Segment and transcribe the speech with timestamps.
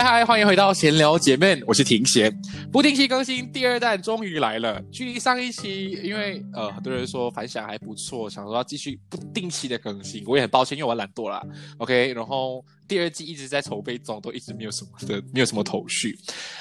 [0.00, 2.34] 嗨嗨，欢迎回到闲聊姐妹，我是庭贤。
[2.72, 11.46] 不定期更新第二弹终于来了，距离上一期，因为呃很多人说反响还不错，想说要继续不定期的更新，我也很抱歉，因为我懒惰啦。
[11.76, 16.18] OK，然后第二季一直在筹备中，都一直没有什么的，没有什么头绪。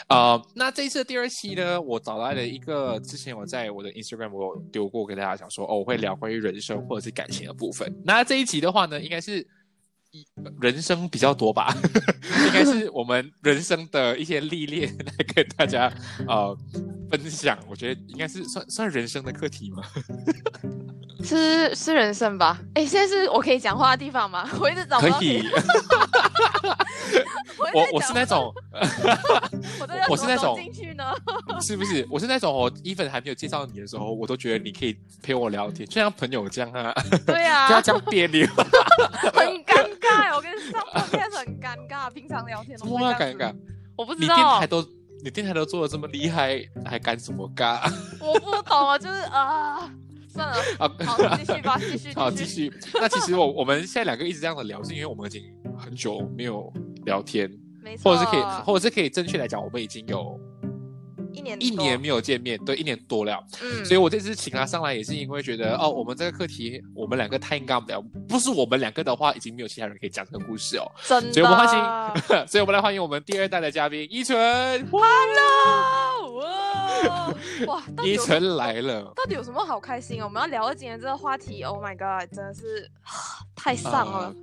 [0.08, 7.90] 啊，那这一次第二期呢，我找来了一个之前我在我的 Instagram 我有丢过，跟大家讲说，哦，我会聊关于人生或者是感情的部分。
[8.04, 9.48] 那这一集的话呢，应该是。
[10.62, 11.76] 人生比较多吧，
[12.48, 15.92] 应该是我们人生的一些历练来跟大家
[16.28, 16.58] 呃
[17.10, 17.58] 分享。
[17.70, 19.84] 我觉得应该是算算人生的课题吗？
[21.24, 22.58] 是是人生吧？
[22.76, 24.50] 哎，现在是我可以讲话的地方吗？
[24.60, 25.18] 我一直找不到。
[25.18, 25.44] 可以。
[27.74, 28.54] 我 我是那种，
[30.10, 31.04] 我是那种进去呢，
[31.62, 32.08] 是不是？
[32.10, 36.94] 我是那种，我 even 还没有介绍你的时候，我都觉得你可以陪我聊天，就像朋友这样啊。
[37.26, 38.48] 对啊，不要这样别扭，
[39.34, 40.36] 很尴尬。
[40.36, 40.80] 我跟你说，
[41.12, 43.54] 现在很尴尬，平常聊天都么尴尬。
[43.98, 44.88] 我不知道，你电台都
[45.24, 47.92] 你电台都做的这么厉害，还干什么尬？
[48.22, 49.92] 我不懂啊，就是啊。
[50.40, 52.74] 算了，好，继续吧，继续， 好，继续。
[52.94, 55.44] 那其实我我们现在两个一直这样的聊，是因为我们已经
[55.78, 56.72] 很久没有
[57.06, 57.50] 聊天，
[57.84, 60.40] 没错，或者是可以，或者是可以正确来讲，我们已经有。
[61.40, 63.42] 一年一年没有见面，对，一年多了。
[63.62, 68.04] 嗯，所以我这次请他上来，也是因为觉得哦，我们这个课题，我们两个太尬不了。
[68.28, 70.92] 不是我们两个的话，已经没有其他人可以讲这个故事哦。
[71.06, 71.32] 真的。
[71.34, 71.82] 所以我们欢迎，
[72.46, 74.38] 所以我们来欢迎我们第二代的嘉宾依纯。
[74.92, 76.44] Hello，
[77.68, 79.14] 哇，依纯来了。
[79.16, 80.26] 到底有什么好开心哦？
[80.26, 81.64] 我们要聊今天这个话题。
[81.64, 82.92] Oh my god，真的是
[83.60, 84.34] 太丧了。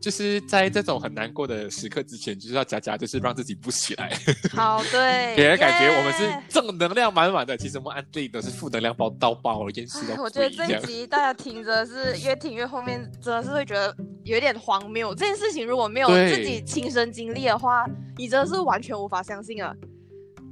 [0.00, 4.18] 就是在这种很难过的时刻之前，就是要加加，就是让自己不起来。
[4.50, 7.54] 好，对， 给人感觉我们是正能量满满的。
[7.54, 13.94] 其实我们安利都是负能量包到爆，一件事都我觉得这一集大家听着是越听越后面，真的是会觉得
[14.24, 15.14] 有点荒谬。
[15.14, 17.84] 这件事情如果没有自己亲身经历的话，
[18.16, 19.74] 你真的是完全无法相信啊。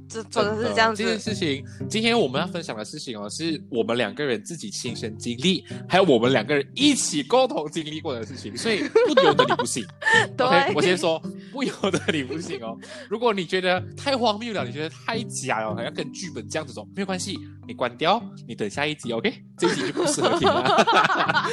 [0.09, 1.03] 这真的是这样子。
[1.03, 9.85] 这件事情，今天我们要分享的事情哦，是我们两个人自己亲身经历，还有我们两个人一起共同经历过的事情，所以不由得你不信。
[10.35, 11.21] 对，我先说，
[11.51, 12.75] 不由得你不信哦。
[13.07, 17.37] 如果你觉得太荒谬了，你觉得太假了，好像跟剧本这样子走，没有关系，
[17.67, 19.31] 你关掉，你等下一集，OK？
[19.59, 21.45] 这一集就不适合听了。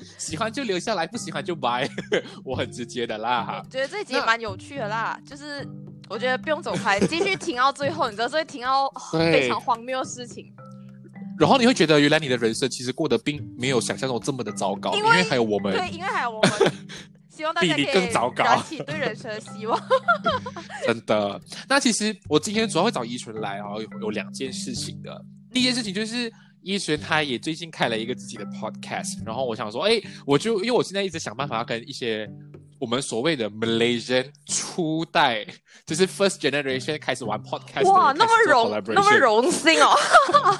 [0.16, 1.88] 喜欢就留下来，不喜欢就拜。
[2.42, 3.62] 我很直接的啦。
[3.68, 5.66] 觉得这一集蛮有趣的啦，就是。
[6.08, 10.52] 我觉得不用走开，继续停到最后，你知道，所以停到非常荒谬的事情。
[11.38, 15.76] 然后你会觉得，原来你的人生其实过得并没有想象中这么的糟糕，因为还有我们。
[15.76, 16.50] 对，因为还有我们。
[17.28, 19.78] 希望大家可以燃起对人生的希望。
[20.86, 21.38] 真的。
[21.68, 25.22] 那其实我今天主要会找依纯来啊，有有两件事情的。
[25.52, 26.32] 第一件事情就是
[26.62, 32.26] 依纯他也最近开了一个自己的 podcast，然后我想说，哎，我就因为我现在一直想办法要跟一些。
[32.78, 35.46] 我们所谓的 Malaysian 初代，
[35.86, 39.96] 就是 First Generation 开始玩 Podcast，哇，那么荣那么荣幸哦！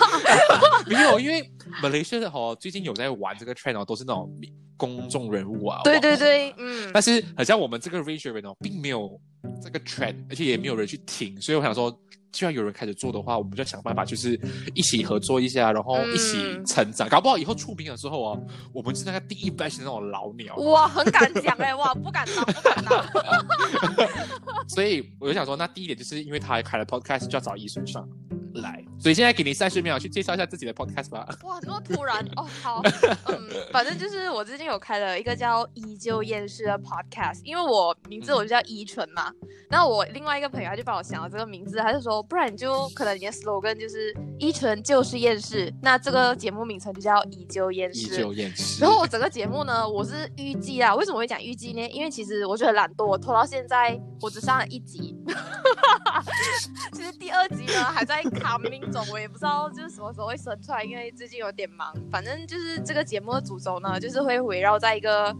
[0.86, 1.50] 没有，因为
[1.82, 4.30] Malaysia 哈最近有在玩这个 trend 哦都是那种
[4.76, 5.80] 公众人物啊。
[5.84, 6.90] 对对对，嗯。
[6.92, 9.20] 但是好像我们这个 region 哦，并没有
[9.62, 11.96] 这个 trend，而且也没有人去听，所以我想说。
[12.36, 14.38] 既然有人开始做的话，我们就想办法，就是
[14.74, 16.36] 一起合作一下，然后一起
[16.66, 17.08] 成长。
[17.08, 18.38] 搞不好以后出名了之后啊，
[18.74, 20.54] 我们是那个第一班的那种老鸟。
[20.56, 23.06] 哇，很敢讲哎，哇，不敢当，不敢当。
[24.68, 28.06] 所以我就想说，那第一点就是因为他开了 podcast，就要找医生上。
[28.56, 28.84] 来。
[28.98, 31.26] 所以现在给你三十秒去介绍一下自己的 podcast 吧。
[31.42, 32.82] 哇，那么突然哦， 好，
[33.28, 39.30] 嗯，反正就是我最近有开了一个叫“依旧厌世”的 podcast，因为我名字我就叫依纯嘛。
[39.68, 48.00] 那我另外一个朋友他就帮我想了这个名字，他就说，不然你就可能你的 slogan 就是“依纯就是厌世”，那这个节目名称就叫“依旧厌世”。
[48.14, 48.80] 依旧厌世。
[48.80, 51.86] 然后我整个节目呢，我是预计啊，为什么会讲预计呢？
[51.90, 55.16] 因为其实我觉得懒惰，我拖到现在我只上了一集。
[56.92, 61.94] 其实第二集呢还在 coming 中，我也不知道就是什么时候会生出来，因为最近有点忙。
[62.10, 65.34] 反正就是这个节目的主轴呢，就是会围绕在一个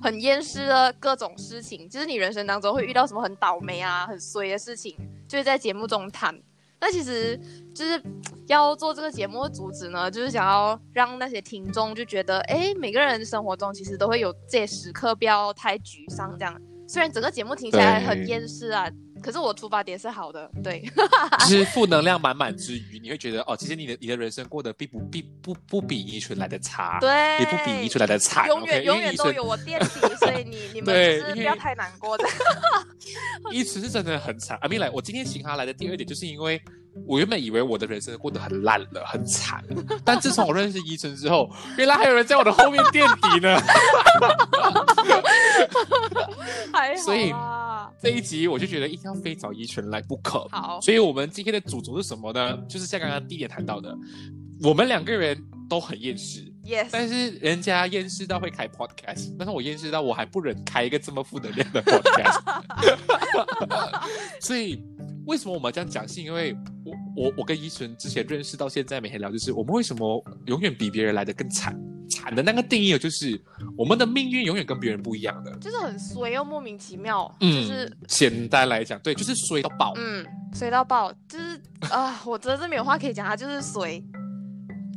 [0.00, 4.96] 很厌世的各种事情，就是你人生当中会遇到什么很倒霉啊、很衰的事情，
[5.28, 6.34] 就会在节目中谈。
[6.80, 7.38] 那其实
[7.74, 8.02] 就是
[8.48, 16.36] 要做这个节目的主旨呢，就是想要让那些听众就觉得，哎，每个人生活中其实都会有这些时刻，不要太沮丧。
[16.36, 18.90] 这样，虽然整个节目听起来很厌世啊。
[19.22, 20.82] 可是我出发点是好的，对，
[21.48, 29.86] 就是负能量满满之余，你会觉得哦，其实你的你的人生过得并不并不不比依纯来的差，对，也不比依纯来的差，永远永远都有我垫底，
[30.16, 32.24] 所以你 你们是不要太难过的。
[33.50, 36.60] 依纯是真的很惨，阿明来，我今天请他来的第二点，就是因为
[37.06, 39.62] 我原本以为我的人生过得很烂了，很惨，
[40.04, 43.60] 但自从我认识依纯之后，原来还有人在我的后面垫底呢，
[46.72, 47.32] 还所以。
[48.02, 50.44] 这一集我就觉得一定要非找依纯来不可。
[50.50, 52.56] 好，所以我们今天的主轴是什么呢？
[52.68, 53.96] 就是像刚刚第一点谈到的，
[54.60, 55.40] 我们两个人
[55.70, 56.52] 都很厌世。
[56.64, 56.88] Yes。
[56.90, 62.40] 但是人家厌世到会开 podcast，但是我厌世到我还不忍开一个这么负能量的 podcast。
[64.42, 64.82] 所以
[65.24, 66.06] 为什么我们这样讲？
[66.08, 66.92] 是因为我
[67.24, 71.80] 我我跟依纯之前认识到现在每天聊，就是我们为什么永远比别人来的更惨。
[72.12, 73.40] 惨的那个定义就是
[73.76, 77.34] 我们的命运永远跟别人不一样的，就是很衰又莫名其妙。
[77.40, 79.94] 嗯，就是简单来讲，对，就是衰到爆。
[79.96, 81.60] 嗯，衰到爆，就是
[81.90, 84.02] 啊， 我真的是没有话可以讲，它就是衰。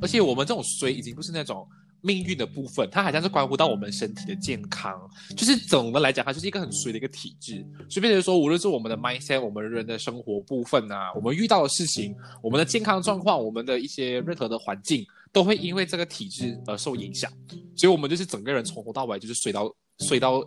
[0.01, 1.65] 而且我们这种衰已经不是那种
[2.01, 4.93] 命运的部分，它好像是关乎到我们身体的健康。
[5.35, 7.65] 就是总的来讲，它就是一个很衰的一个体质。
[7.89, 12.13] 随便说，无论是我们的 mindset，我们人的生活部分啊，我们遇到的事情，
[12.43, 15.05] 我们的健康状况，我们的一些任何的环境。
[15.35, 17.29] 都会因为这个体质而受影响，
[17.75, 20.41] 所以我们就是整个人从头到尾就是睡到睡到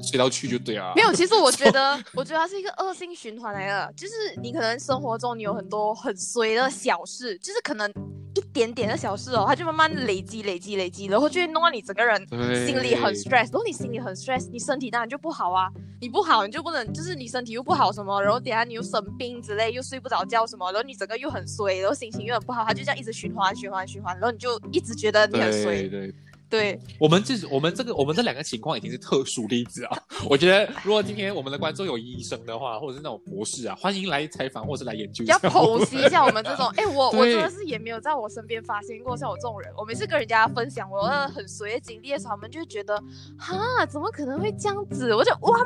[0.00, 0.92] 睡到去就对啊。
[0.94, 7.92] 没有，其实我觉得， 我觉得它是一个恶性循环来的，就是你可能生活中你有很多很衰的小事，就是可能。
[8.34, 12.18] 一点点的小事哦，它就慢慢累积、累积、累积，然后就会弄到你整个人
[12.66, 13.44] 心里很 stress。
[13.52, 15.68] 如果你心里很 stress，你身体当然就不好啊。
[16.00, 25.82] 你不好，你就不能，就是你身体又不好什么，然后等下你又生病之类，又睡不着觉什么，然后你整个又很衰，然后心情又很不好，它就这样一直循环、循环、循环，然后你就一直觉得你很衰。
[25.82, 25.88] 对。
[25.90, 26.14] 对
[26.98, 29.98] 我们这我们这个我们这两个情况已经是特殊例子啊！
[30.28, 36.66] 我觉得如果今天我们的观众有医生的话，或者是那种博士啊，欢迎来采访或者来研究一下，要剖析一下我们这种。
[36.76, 39.72] 哎，我我真的是也没有在我身边发现过像我这种人。
[39.76, 42.96] 我每次跟人家分享我很随的经历的时候，他们就觉得
[43.38, 45.14] 哈，怎么可能会这样子？
[45.14, 45.58] 我就哇。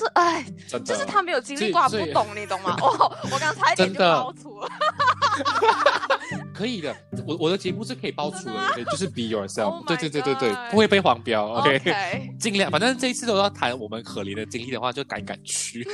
[0.00, 0.42] 这哎，
[0.82, 2.74] 就是他没有经历过，不懂你懂吗？
[2.80, 4.68] 哦，我刚才一点就爆粗了。
[6.54, 9.84] 可以的，我我的节目是可以爆粗的，就是 be yourself。
[9.86, 11.46] 对对对对对，不会被黄标。
[11.52, 15.86] OK， 尽量，反正这一次都要谈我们可怜的经历的话，就敢敢去。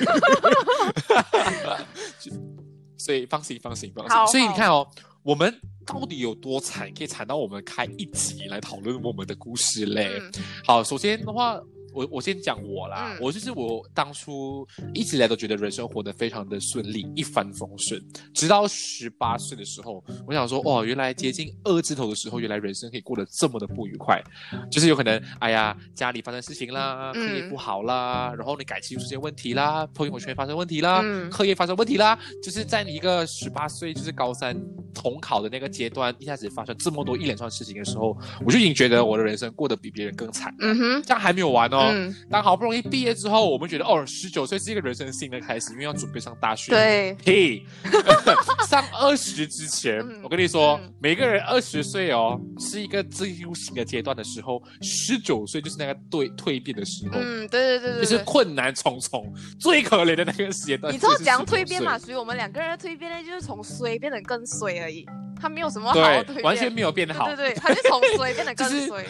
[2.97, 4.27] 所以放心放心放心。
[4.33, 4.87] 所以你看哦，
[5.25, 5.53] 我们
[5.85, 10.21] 到底有多惨，可以惨到我们开一集来讨论我们的故事嘞？
[10.65, 11.61] 好，首先的话。
[11.97, 17.99] 我我先讲我啦，我就是我当初一直以来都觉得人生活得非常的顺利，一帆风顺。
[18.35, 24.23] 直到十八岁的时候，我想说，哇，原来接近二字头的时候，原来人生可以过得这么的不愉快。
[24.71, 34.55] 就是有可能，哎呀，家里发生事情啦，课业不好啦，然后你感情出现问题啦，朋友圈发生问题啦，课业发生问题啦，就是在你一个十八岁，就是高三
[34.93, 40.55] 统考的那个阶段，一下子发生这么多一连串事情的时候，我就已经觉得我的人生过得比别人更惨。
[40.61, 41.86] 嗯哼，这样还没有完哦。
[41.93, 46.71] 嗯，当好不容易毕业之后，我们觉得哦，十九岁是一个人生新的开始，因为要准备上大学。
[46.73, 47.65] 对，嘿，
[48.69, 57.19] 上二十之前，我跟你说，每个人二十岁哦，是一个进入新的阶段的时候，十九岁就是那个对蜕变的时候。
[57.21, 60.93] 嗯，对对对对，就是困难重重、最可怜的那个阶段。
[60.93, 61.99] 你知道怎样蜕变吗？
[61.99, 65.07] 所以我们两个人的蜕变呢，就是从衰变得更衰而已。
[65.39, 67.27] 他没有什么好对，完全没有变得好。
[67.27, 69.05] 对对，他就从衰变得更 衰。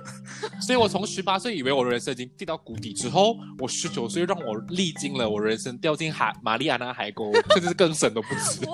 [0.60, 8.60] 所以我从十八岁以为我的人生已经跌到谷底之后，我十九岁让我历经了我人生掉进海玛丽亚纳海沟，甚至是更深都不止。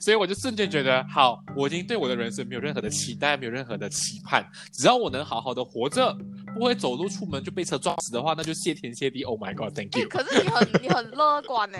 [0.00, 4.46] 所以我就瞬间觉得，好，我已经对我的人生没有任何的期待，没有任何的期盼。
[4.72, 6.14] 只要我能好好的活着，
[6.54, 9.22] 不会走路出门就被车撞死的话，那就谢天谢地。
[9.22, 10.08] Oh my God，Thank you。
[10.08, 11.78] 可是你很你很乐观呢。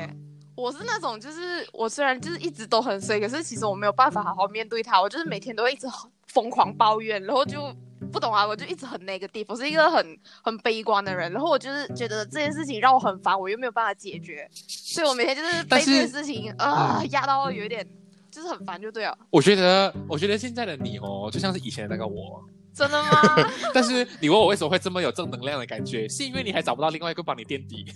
[0.57, 5.87] 我是那种，就是我虽然就是一直都很衰，可是其实我没有办法好好面对它，我就是每天都会一直
[6.29, 7.75] 疯狂抱怨，然后就
[8.11, 17.87] 不懂啊，我就一直很那个地方，我是一个很很悲观的人，然后我就是觉得这件事情让我很烦，我又没有办法解决，所以我每天就是被这件事情啊压到有点
[18.31, 19.17] 就是很烦，就对了。
[19.31, 22.43] 我觉得，我觉得现在的你哦，就像是以前的那个我。
[22.75, 23.11] 真的吗？
[23.73, 27.87] 但是你问我为什么会这么有正能量的感觉，是因为你还找不到另外一个帮你垫底。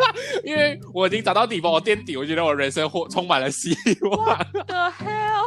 [0.44, 4.38] 因为我已经找到底帮我垫底，我觉得我人生或充满了希望。
[4.66, 5.42] The hell！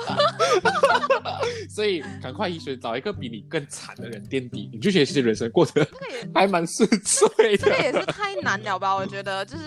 [1.70, 5.88] 所以赶快医学找一个比你更惨的人垫底，你就觉得其实人生过得
[6.34, 7.70] 还蛮顺遂的。
[7.70, 8.96] 这个也是太难了吧？
[8.96, 9.64] 我觉得就是。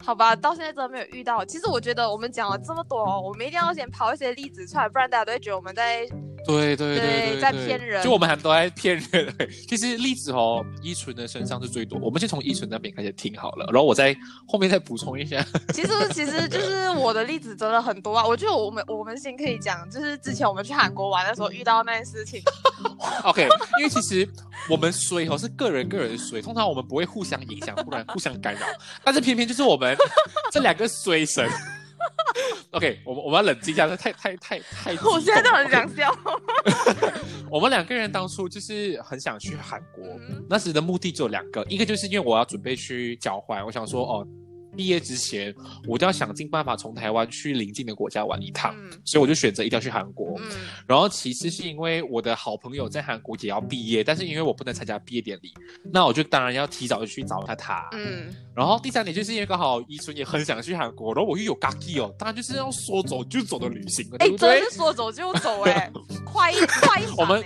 [0.00, 1.44] 好吧，到现在真的没有遇到。
[1.44, 6.06] 其实我觉得我们讲了这么多，我们一定要先抛一些例子出来，不然大家都会觉得我们在
[6.46, 8.02] 对对对在骗人。
[8.02, 9.36] 就我们很多在骗人。
[9.68, 11.98] 其实例子哦，依纯的身上是最多。
[11.98, 15.44] 我们先从依纯那边开始听好了，然后我再后面再补充一下。
[15.74, 18.24] 其实其实就是我的例子真的很多啊。
[18.24, 22.40] 我觉得我们我们先可以讲，就是之前我们去韩国玩的时候遇到那件事情。
[23.24, 24.28] OK，因为其实
[24.70, 28.60] 我们衰哦是个人个人衰，通常我们不会互相影响，不然互相干扰。
[29.02, 29.96] 但是偏偏就是我们。
[30.52, 31.48] 这两个衰神
[32.70, 36.14] ，OK，我们我们要冷静一下，这太太太太，我现在都很想笑。
[37.50, 40.04] 我们两个人当初就是很想去韩国，
[40.48, 44.26] 那时的目的只有两个，一个就是因为我要准备去交换，我想说哦。
[44.78, 45.52] 毕业之前，
[45.88, 48.72] 我就要想尽办法从台湾去邻近的国家玩一趟，
[49.04, 50.40] 所以我就选择一定要去韩国。
[50.86, 55.52] 然后其次是因为我的好朋友在韩国也要毕业，但是因为我不能参加毕业典礼，
[55.92, 57.88] 那我就当然要提早去找他他。
[57.90, 65.90] 嗯，然后第三点就是因为刚好伊春也很想去韩国，然后我又有 gaki 哦，当然就是要说走就走的旅行，哎，真的是说走就走哎，
[66.24, 67.42] 快一快一我们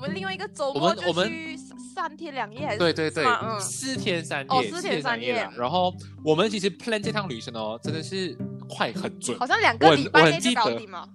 [0.00, 1.58] 我们另外一个周末就去。
[1.92, 3.24] 三天两夜还是对对对，
[3.60, 5.46] 四天三夜，四天三夜。
[5.58, 5.92] 然后
[6.24, 8.34] 我们其实 plan 这趟旅程哦，真的是
[8.66, 11.06] 快很准，好像两个礼拜内就搞定吗？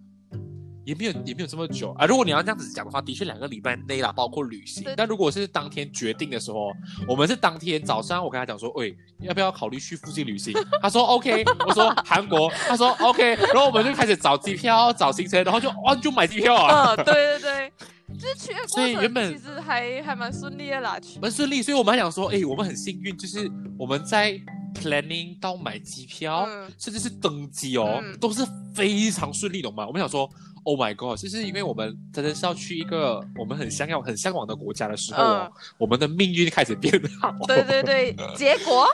[0.84, 2.06] 也没有也没有这么久啊。
[2.06, 4.86] 如果你要这样子讲的话，的确两个礼拜内啦，包括旅行。
[4.96, 6.72] 但如果是当天决定的时候，
[7.08, 10.54] 我们是当天早上，我跟他讲说，喂，要不要考虑去附近旅行？
[10.84, 16.94] 他说 OK，我说韩国，他说 OK，然后我们就开始找机票、找行程，然后就哦就买机票啊。
[16.94, 17.74] 嗯，对对对。
[18.17, 21.62] 就是去的所以原本其实还还蛮顺利的啦，蛮顺利。
[21.62, 24.39] 所以我们还想说，哎，我们很幸运，就是我们在
[24.74, 29.86] planning 到买机票，甚至是登机哦，都是非常顺利的嘛。
[29.88, 30.29] 我们想说
[30.63, 37.34] ，Oh my god，就是因为我们真的是要去一个我们很想要、很向往的国家的时候，我们的命运开始变好。
[37.48, 38.86] 对对对，结果，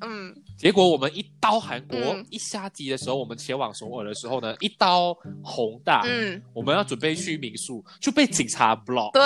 [0.00, 0.34] 嗯。
[0.62, 1.98] 结果我们一到韩国
[2.30, 9.10] 一下机的时候，我们前往首尔的时候呢，一到宏大，嗯，我们要准备去民宿，就被警察 block。
[9.10, 9.22] 对，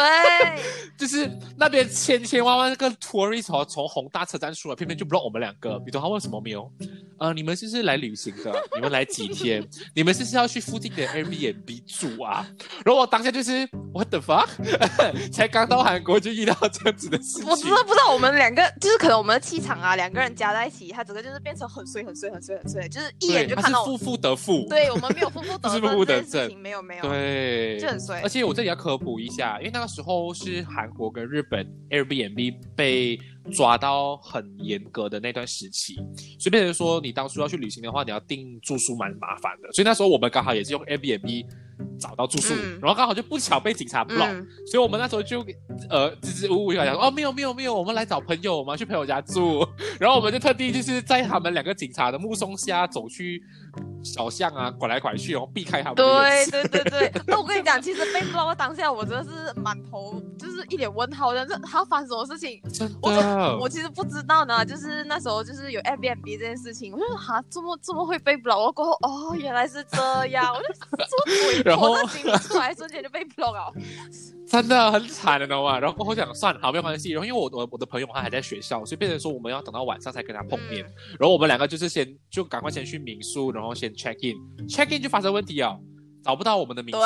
[0.97, 5.79] 就是那边千千万万个 tourist 从宏大车站出来，偏偏就 block 我们两个。
[5.81, 6.73] 比如他问什么没有？
[7.19, 8.51] 呃，你们是不是来旅行的？
[8.75, 9.63] 你们来几天？
[9.95, 12.49] 你们是不是要去附近的 Airbnb 住啊？
[12.83, 14.49] 然后我当下就是 What the fuck？
[15.31, 17.47] 才刚到韩国就遇到这样子的事情。
[17.47, 21.26] 我真的不知道我们两个就是可能我们的气场啊，两个人加在一起，他整个。
[21.27, 23.85] 就是变成很碎很碎很碎很碎，就是一眼就看到。
[23.85, 24.65] 负负得负。
[24.69, 25.81] 对我们没有负负 得正。
[25.81, 26.57] 负负得正。
[26.61, 27.03] 没有没有。
[27.03, 27.79] 对。
[27.81, 28.21] 就很碎。
[28.21, 33.19] 而且我这里要科普一下，因为那个时候是韩国跟日本 Airbnb 被
[33.51, 35.95] 抓到很严格的那段时期，
[36.39, 39.73] 所以变成说你当初要去旅行的话，你要订住宿蛮麻烦的。
[39.73, 41.47] 所以那时候我们刚好也是用 Airbnb。
[42.01, 44.33] 找到住宿，然后刚好就不巧被警察 block，
[44.67, 45.45] 所以我们那时候就
[45.91, 49.67] 呃支支吾吾就讲哦没有没有没有，我们来找朋友，我们要去朋友家住，
[50.01, 53.43] 然后我们就特地就是在他们两个警察的目送下走去
[54.03, 55.97] 小巷啊，拐来拐去，然后避开他们。
[55.97, 62.61] 对对对对， 那我跟你讲，其实被 block 当下我真的是满头就是一脸问号，但是他发生什么事情，
[63.03, 63.11] 我
[63.63, 70.67] 我其实不知道呢，就是那时候就是有 Airbnb 这件事情，我就说哈这么这么会被 block 过后哦原来是这样，我就。
[71.65, 71.97] 然后
[72.39, 73.73] 出来瞬间就被 block 了，
[74.47, 75.79] 真的很惨的，懂吗？
[75.81, 77.11] 然后我想算了，好没有关系。
[77.11, 80.85] 然后因为我我我的朋友他还在学校，所以变成说我们要等到晚上才跟他碰面。
[81.19, 85.77] 然后我们两个就是先就赶快先去民宿，然后先 check in，check in 就发生问题啊，
[86.23, 87.01] 找不到我们的名字，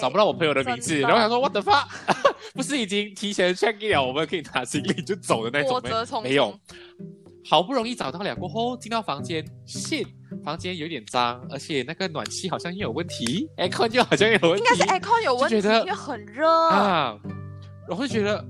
[0.00, 1.00] 找不到我朋友的名字。
[1.00, 1.86] 然后想说 what the fuck，
[2.54, 5.66] 不是已经提前 check in 了，我们可以拿行李就走的那
[6.04, 6.58] 种没有。
[7.48, 10.04] 好不容易找到了过后，进到房间，shit，
[10.44, 17.16] 房间有点脏，而且那个暖气好像也有问题，aircon 就好像有问题，应该是 aircon 有问题，因为很热啊。
[17.88, 18.44] 我会觉得，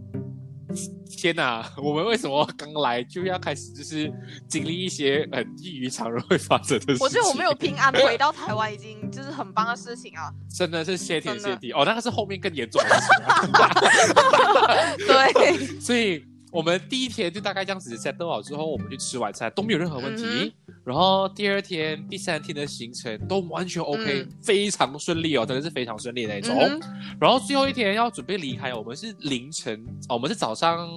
[1.09, 4.13] 天哪，我们为什么刚来就要开始就是
[4.49, 7.05] 经历一些很异于常人会发生的事情？
[7.05, 10.31] 我觉得我们有平安回到台湾，已经就是很棒的事情啊！
[10.55, 13.07] 真的是谢天谢地哦，那个是后面更严重的事
[14.99, 15.07] 情。
[15.07, 16.25] 对， 所以。
[16.53, 20.55] 我们第一天就大概这样子 set 好之后，我们去吃晚餐都没有任何问题。
[20.87, 26.57] 然后第二天、第三天的行程都完全 OK，非常顺利哦，真的是非常顺利那种。
[27.21, 30.89] 然后最后一天要准备离开，我们是凌晨，我们是早上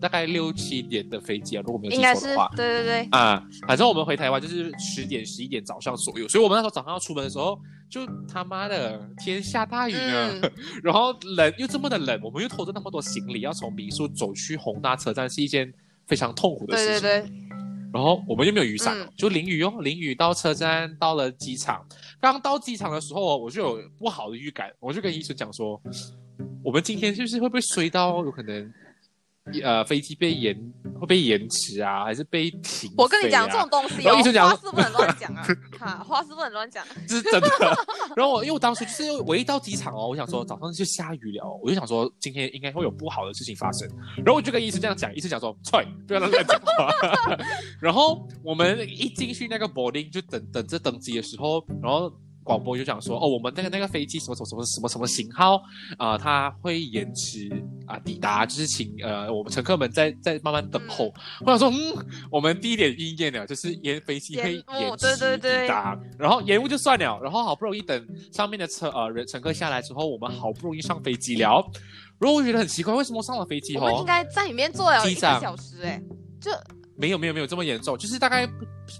[0.00, 2.48] 大概六七点的飞机啊，如果没有记错的话。
[2.54, 3.08] 对对对。
[3.10, 7.58] 啊，反正我们回台湾就是十点、十一点早上左右，所以我们那时候早上要出门的时候，
[7.90, 10.30] 就他妈的天下大雨啊，
[10.80, 15.74] 然后冷又这么的冷，我们又拖着那么多行李要从民宿走去宏大车站，是一件
[16.06, 17.02] 非常痛苦的事情。
[17.02, 17.44] 对对对。
[17.94, 21.86] 然后我们又没有雨伞，就淋雨哦，淋雨到车站，到了机场。
[22.20, 25.80] 刚到机场的时候，我就有不好的预感，我就跟医生讲说，
[26.64, 28.74] 我们今天就是会不会衰到有可能。
[29.62, 30.56] 呃，飞机被延
[30.98, 32.90] 会被延迟啊，还是被停？
[32.96, 35.44] 我跟你讲这种东西，我医生讲话是不能乱讲啊，
[35.78, 37.50] 哈，话是不能乱讲，这 是真的。
[38.16, 43.86] 然后我因为我当时就是我一到机场哦，我想说早上就下雨了，我就想说今天应该会有不好的事情发生。
[44.16, 46.90] 然后我就跟医生这样讲，医生讲说，踹，不要乱讲话。
[47.78, 52.10] 然后我们一进去那个 boarding 就等等着登机的时候，然后。
[52.44, 55.60] 广播就讲说，哦，我们那个那个飞机什么什么什么什么什么型号
[55.96, 57.50] 啊，它会延迟
[57.86, 61.12] 啊抵达，就是请呃我们乘客们在在慢慢等候。
[61.40, 71.66] 我想说，嗯，我们第一点意见呢，就是延飞机会延迟抵达，然后延误就算了，然后好不容易等上面的车呃人乘客下来之后，我们好不容易上飞机了。
[72.18, 76.02] 然后我觉得很奇怪，为什么上了飞机我们应该在里面坐了一个小时，哎，
[76.38, 76.50] 就。
[76.96, 78.48] 没有没有没有这么严重，就是大概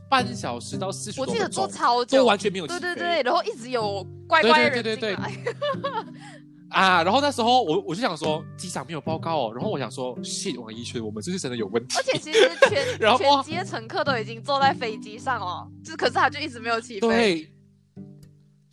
[0.09, 5.33] 半小时到四十我记得坐超久，就完全没有对对对，然后一直有乖乖的人进来。
[6.71, 11.97] 啊，然后那时候我我就想说机长没有报告哦，然后我想说，谢王一圈，我们这是真的有问题。
[11.97, 17.49] 而且其实全 全机的乘客都已经坐在飞机上哦，就可是他就一直没有起飞。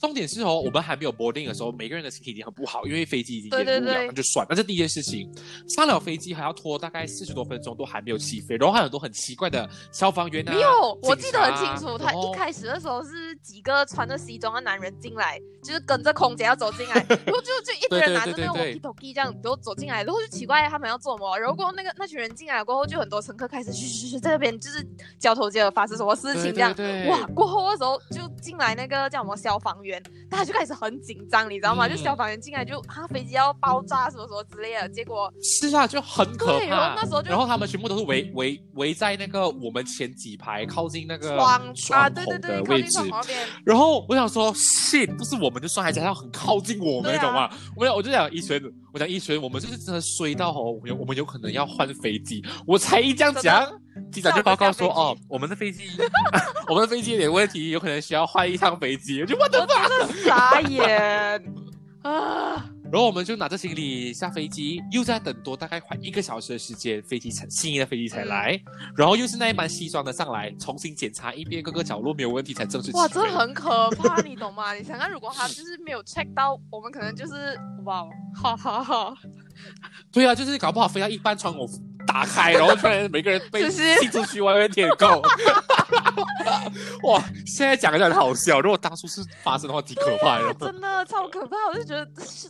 [0.01, 4.45] 重点是哦，我们还没有 boarding 的时候，每个人的心情已经很不好，因为飞机已经延误了，那就算。
[4.49, 5.31] 那这第一件事情，
[5.69, 10.51] 上了飞机还要拖大概四十多分钟，都还没有起飞，然后还有很多很奇怪的消防员啊。
[10.51, 21.37] 没有，我记得很清楚，他一开始的时候是几个穿着西装的男人进来，就是跟着空姐要走进来， 然后就就一堆人拿着那个 walkie talkie 这样，都走进来，然后就奇怪他们要做什么。
[21.37, 24.83] 然后过后那个那群人进来过后，就很多乘客开始嘘嘘嘘在那边就是
[25.19, 26.73] 交头接耳，发生什么事情这样。
[27.07, 29.90] 哇，过后的时候就进来那个叫什么消防员，
[30.29, 30.71] 他就开始。
[30.81, 31.87] 很紧张，你知道吗？
[31.87, 36.65] 就消防员进来就啊飞机要爆炸什么什么之类的，结果是啊，就很可怕。
[36.65, 42.99] 然后那时候就，然后他们全部都是围围围在那个我们前几排靠近那个窗窗口的位置。
[43.65, 47.51] 然后我想说，shit，不是我们就算，还加上很靠近我们，你懂吗？
[47.75, 48.59] 我我就想一群，
[48.91, 52.43] 我讲一群，我们就是真的衰到哦，我们我们有可能要换飞机。
[52.65, 53.71] 我才一这样讲，
[54.11, 55.83] 机长就报告说，哦，我们的飞机，
[56.67, 59.21] 我们的飞机有点问题，有可能需要换一趟飞机。
[59.21, 60.07] 我就 我的妈！
[60.25, 61.43] 傻眼
[62.03, 62.65] 啊！
[62.91, 68.59] 然后我们就拿着行李下飞机，又在等多大概快一个小时的时间，飞机才新的飞机才来，
[68.97, 72.91] 然后又是那一班西装的上来，重新检查一遍各个角落没有问题才正式。
[72.91, 74.73] 哇，真的很可怕，你懂吗？
[74.75, 78.03] 你想看，如果他就是没有 check 到，我们可能就是哇，
[78.35, 79.15] 哈哈哈。
[80.11, 81.65] 对啊，就是搞不好飞到一半窗口
[82.11, 85.21] 打开，然后突然每个人被踢出去外面舔狗。
[87.07, 90.53] 哇，现在讲起来很好笑，如果当初是发生的话，挺可怕的。
[90.59, 92.05] 真的超可怕，我就觉得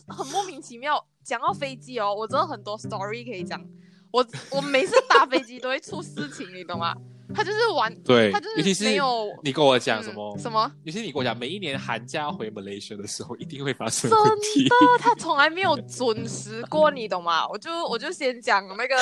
[0.08, 1.02] 很莫名其妙。
[1.24, 3.64] 讲到飞机哦，我真的很多 story 可以讲。
[4.10, 6.94] 我我每次搭飞机都会出事情，你懂吗？
[7.34, 9.28] 他就是玩，对，他就是没有。
[9.42, 10.36] 你跟我讲什么？
[10.38, 10.70] 什么？
[10.84, 14.68] 尤其是你跟我讲，每一年寒假回 Malaysia 的时候，一定会发生问题。
[14.68, 17.48] 真的，他从来没有准时过，你懂吗？
[17.48, 18.96] 我就我就先讲那个，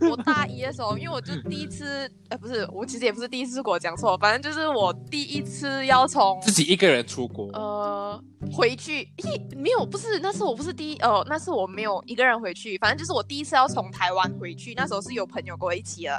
[0.08, 16.18] 我大一的时候，因为我就第一次，哎，不是，我其实也不是第一次，我讲错，反正就是我第一次要从自己一个人出国，呃，回去，一没有，不是，那是我不是第一，哦，那是我没有一个人回去，反正就是我第一次要从台湾回去，那时候是有朋友跟我一起的。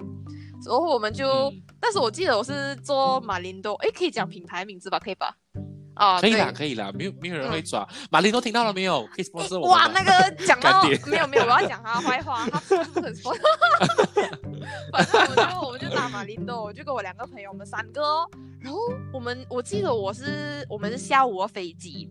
[0.65, 4.99] 然后我们就，但是我记得我是做马林多，哎，可以讲品牌名字吧？
[4.99, 5.35] 可以吧？
[5.95, 7.87] 啊，可以啦，可以啦，没有没有人会抓。
[8.09, 9.05] 马林多听到了没有？
[9.07, 9.69] 可以说我。
[9.69, 13.33] 哇，那个讲到没有没有，我要讲他坏话，他不是很 说。
[14.91, 18.01] 反正我就我们就打马林多，我就跟我两个朋友，我们三个。
[18.59, 18.79] 然后
[19.11, 22.09] 我们我记得我是我们是下午的飞机，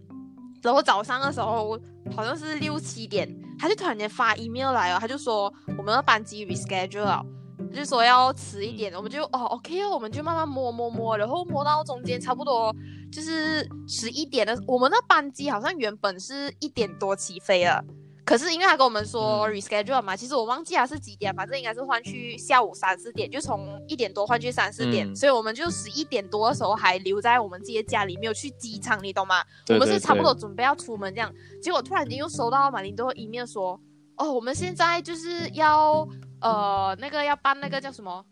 [0.62, 1.78] 然后早上的时候
[2.14, 7.24] 好像是六七点，他就突然间发 email 来了，他就说我们的班机 reschedule 了。
[7.72, 12.74] 就说要迟一点，我们就哦，OK 哦，我们就慢慢摸摸摸，然后摸到中间差不多
[13.12, 17.84] 就是十一点的，我们的班机好像原本是一点多起飞了，
[18.24, 29.42] 可是因为他跟我们说 reschedule 嘛，其实我忘记他是几点，反正应该是换去下午三四点，就从一点多换去三四点，所以我们就十一点多的时候还留在我们自己的家里，没有去机场，你懂吗？
[29.68, 33.80] 我们是差不多准备要出门这样，结果突然间又收到马林多一面说，
[34.16, 36.06] 哦，我们现在就是要。
[36.40, 38.24] 呃，那个要办那个叫什么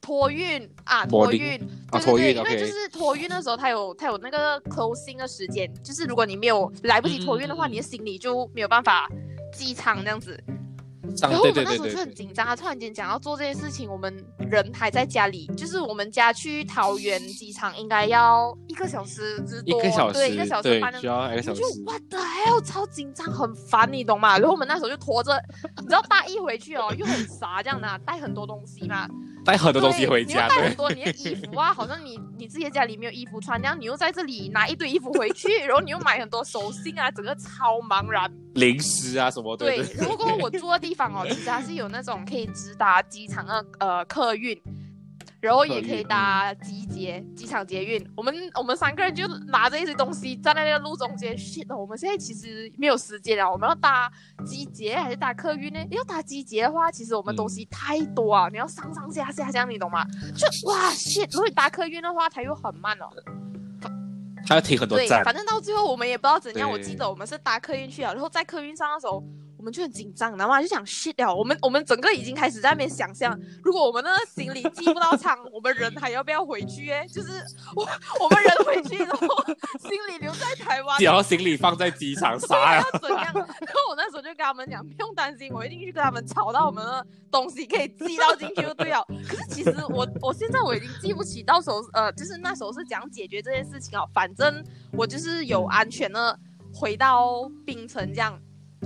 [0.00, 9.08] 托运啊，托运啊，托运因为就是托运的时候，它有它有那个 closing 的时间，就是如果你没有来不及托运的话，你的行李就没有办法
[9.52, 10.42] 寄仓这样子。
[11.20, 19.80] 然后我们那时候就很紧张啊，突然间讲要做这件事情，我们人还在家里，就是我们家去桃园机场应该要一个小时之多，
[20.12, 21.60] 对，一个小时半，需要一个小时。
[21.60, 24.38] 就 what the hell，超紧张，很烦，你懂吗？
[24.38, 25.32] 然后我们那时候就拖着，
[25.78, 29.08] 你知道大一回去哦，又很 傻这样的，带很多东西嘛。
[29.44, 38.30] 带很多东西回家，带很多你的衣服啊，好像你你自己家里没有衣服穿，然后你又在这里拿一堆衣服回去， 然后你又买很多手信啊，整个超茫然。
[38.54, 39.66] 零食啊什么的。
[39.66, 44.60] 对，如果我住的地方哦，其实还是有那种可以直达机场的呃客运。
[45.42, 51.36] 然后也可以搭机捷机场捷运，我们我们三个人就拿着一些东西站在那个路中间。
[51.36, 54.08] shit，我们现在其实没有时间了，我们要搭
[54.46, 55.84] 集捷还是搭客运呢？
[55.90, 60.06] 要搭集捷的话，其实我们东西太多啊，你要上上下下这样，你懂吗？
[60.36, 63.10] 就哇 shit，如果搭客运的话，它又很慢哦，
[64.46, 65.24] 它要停很多站。
[65.24, 66.70] 反正到最后我们也不知道怎样。
[66.70, 69.20] 我记得我们是搭客运去了，然后在客运上的时候。
[69.62, 71.32] 我们就很紧张，然后就想 shit 掉。
[71.32, 76.90] 我们我们整个已经开始在那边想象，如果我们那个行李寄不到仓，我们人还要不要回去？
[76.90, 77.30] 哎，就是
[77.76, 79.28] 我我们人回去，然后
[79.78, 82.84] 行李留在台湾，然后行李放在机场啥呀？
[83.00, 83.22] 怎样？
[83.22, 89.06] 然后我那时候就跟他们讲，不用担心，我一定去跟他们吵到我们的东西可以寄到进去就对了。
[89.28, 94.04] 可是其实我我现在我已经记不起到时候呃，就是那时候是讲解决这件事情啊。
[94.12, 96.36] 反正我就是有安全的
[96.74, 98.36] 回到冰城这样。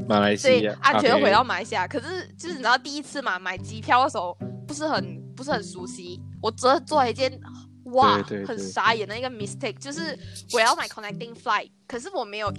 [0.09, 1.87] 马来西亚，安全回到马来西亚。
[1.87, 6.21] 可是就是你知道第一次嘛，买机票的时候不是很不是很熟悉。
[6.43, 7.33] 我做做了一件
[7.93, 10.19] 哇很傻眼的一个 mistake，就是
[10.53, 12.53] 我要买 connecting flight，可是我没有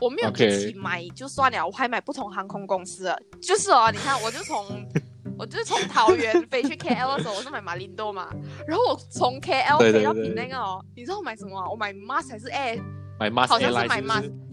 [0.00, 3.14] 我没有一起买就算了，我还买不同航空公司。
[3.40, 4.64] 就是哦，你看我就从
[5.38, 8.28] 我就是从桃园飞去 KL 的时候，我是买马林多嘛，
[8.66, 11.68] 然后我从 KL 飞到槟城哦，你知道我买什么？
[11.70, 12.80] 我买 mask 还是 air？
[13.18, 14.00] 买 mask，好像是买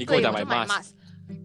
[0.05, 0.91] 跟我讲买 mask。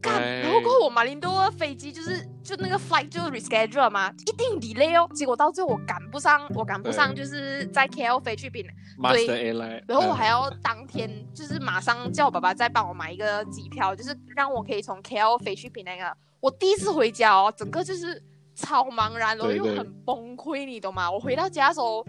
[0.00, 5.08] 干，然后过后我马林多飞机就是就那个 flight 就 reschedule 嘛，一定 delay 哦。
[5.14, 8.64] 结果到最后我赶不上，我赶不上，就是在 KL 飞去槟
[9.12, 9.52] 对，
[9.86, 16.16] 然后我还要当天就是马上叫我爸爸再帮我买一个机票，就是让我可以从 KL 飞去槟那个。
[16.40, 18.22] 我第一次回家哦，整个就是
[18.54, 21.10] 超茫然，然后又很崩溃，你懂吗？
[21.10, 22.04] 我回到家的时候，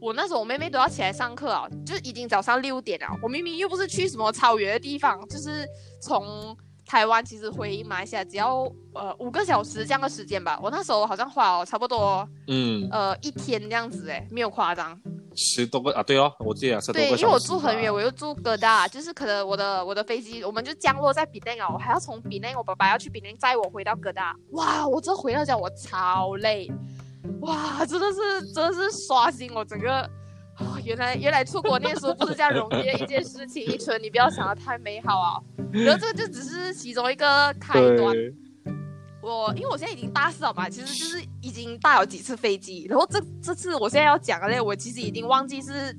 [0.00, 3.06] 我那时候我妹妹都要起来上课啊，就已经早上六点了。
[3.22, 5.66] 我明明又不是去什么超远的地方，就是
[6.00, 6.56] 从。
[6.86, 8.62] 台湾其实回马来西亚只要
[8.94, 14.96] 呃五个小时这样的时间吧，我那时候好像花了差不多嗯呃一天这样子哎，没有夸张，
[15.34, 26.70] 十多个啊对哦，我记得十多个对，因为我住很远，我又住哥大，就是可能我的我的飞机我们就降落在比内啊，我还要从比内，我爸爸要去比内载我回到哥大，哇，我这回到家我超累，
[27.40, 30.08] 哇，真的是真的是刷新我整个。
[30.58, 35.40] 哦，原来原来出国念书不是这样容易的一件事情，一纯你不要想的太美好啊。
[35.72, 38.16] 然后这个就只是其中一个开端。
[39.22, 42.86] 我因为我现在已经大四了嘛，其实就是已经搭了几次飞机。
[42.88, 45.94] 然后这这次我现在要讲的嘞，我其实已经忘记是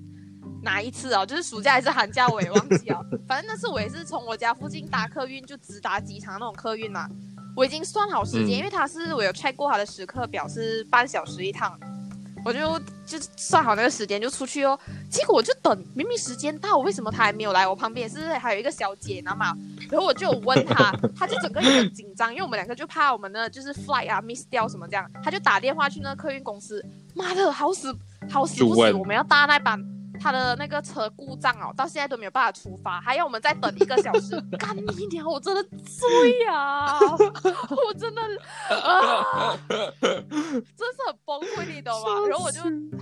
[0.64, 3.06] 哪一次啊，就是暑假还是寒假我也忘记了。
[3.28, 7.08] 反正那次我也是从我家附近搭客运，就直达机场那种客运嘛。
[7.56, 11.78] 我已经算好时间，因为他是我有 check 过他的时刻表，是半小时一趟。
[12.46, 17.68] 我就就算好那个时间就出去哦，结果我就等，明明时间到，为什么他还没有来？
[17.68, 19.54] 我旁边是还有一个小姐，你知道吗？
[19.92, 27.94] 然后我就问他， 他就整个很紧张，因为我们两个就怕我们的就是 flight 啊 miss 掉什么这样，他就打电话去那个客运公司，妈的，好死
[28.30, 29.97] 好死不死，我们要搭那班。
[30.18, 34.36] 他的那个车故障哦，到现在都没有办法出发，还要我们再等一个小时。
[34.58, 35.26] 干你娘！
[35.28, 37.00] 我真的醉啊！
[37.16, 38.22] 我真的
[38.70, 42.28] 啊，真是很崩溃，你懂吗？
[42.28, 42.62] 然后我就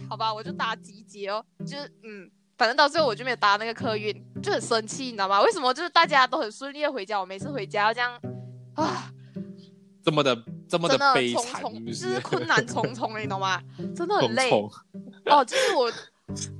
[0.10, 5.41] 好吧，我就搭集结哦，就是嗯，反正到最后我就没有搭那个客运，就很生气，你知道吗？
[5.41, 8.19] 为什么就是大家都很顺利的回家，我每次回家要这样
[8.75, 9.12] 啊，
[10.04, 13.62] 这么的这么的悲惨，就是困难重重，你懂吗？
[13.95, 14.51] 真的很累
[15.25, 15.91] 哦，就是我。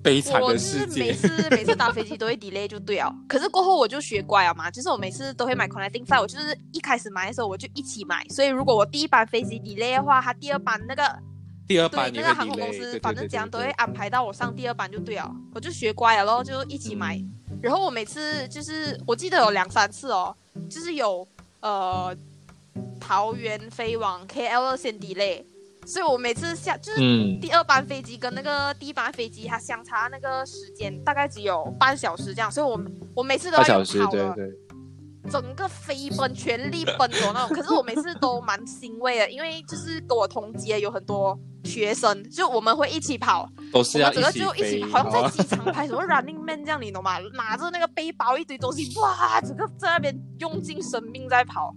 [0.04, 1.10] 悲惨的世界。
[1.10, 11.04] 我是每次每次搭飞机都会 delay 就对哦，可是过后我就学乖了嘛，就是我每次都会买 connecting flight，我就是一开始买的时候我就一起买，所以如果我第一班飞机 delay 的话，它第二班那个
[11.68, 17.20] 第二班那个航空公司反正怎样都会安排到我上第二班就对了，我就学乖了咯，就一起买。
[17.62, 20.36] 然后我每次就是我记得有两三次哦，
[20.70, 21.28] 就是有
[21.62, 22.16] 呃
[23.00, 25.44] 桃园飞往 KL 先 delay。
[25.86, 27.00] 所以我每次下就是
[27.40, 32.80] 第二班飞机跟那个第一班飞机，它相差那个时间大概只有半小时这样，所以我
[33.16, 34.36] 我每次都要跑的。
[35.28, 37.58] 整个飞奔、全力奔走那种。
[37.58, 47.18] 可是我每次都蛮欣慰的，因为就是跟我同级有很多学生，就我们会一起跑，都是要整个就，一起，好像在机场拍什么 Running Man 这样，你懂吗？
[47.34, 51.74] 拿着那个背包一堆东西，哇，整个在那边用尽生命在跑。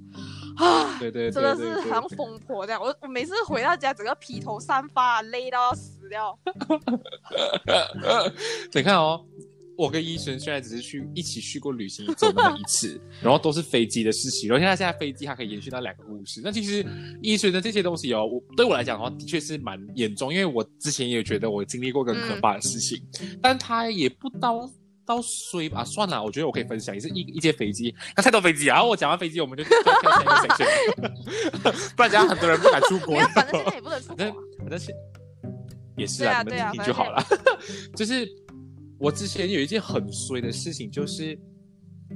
[0.58, 2.82] 啊，对对，真的是好像疯婆这样。
[2.82, 6.36] 我我每次回到家，整个披头散发，累到要死掉。
[8.74, 9.24] 你看哦，
[9.76, 14.48] 我跟医生虽然只是去一起去过旅行走那么一次，然后都是飞机的事情。
[14.48, 16.40] 然后现在现在飞机还可以延续到两个故事。
[16.42, 16.84] 那其实
[17.22, 23.00] 医生的这些东西哦，我对我来讲的话，的确是蛮严重，因为我之前也觉得我经历过更可怕的事情，
[23.40, 24.68] 但他也不到。
[25.08, 28.74] 到水吧，算了，我觉得我可以分享，也是一一节飞机，那太多飞机啊！
[28.74, 30.66] 然后我讲完飞机，我们就跳下一个 section，
[31.96, 33.18] 不然这样很多人不敢出国。
[33.34, 34.16] 反正现在也不能出国，
[34.58, 34.94] 反正是
[35.96, 37.24] 也是啊，你们听听就好了。
[37.96, 38.28] 就是
[38.98, 41.38] 我之前有一件很衰的事情，就是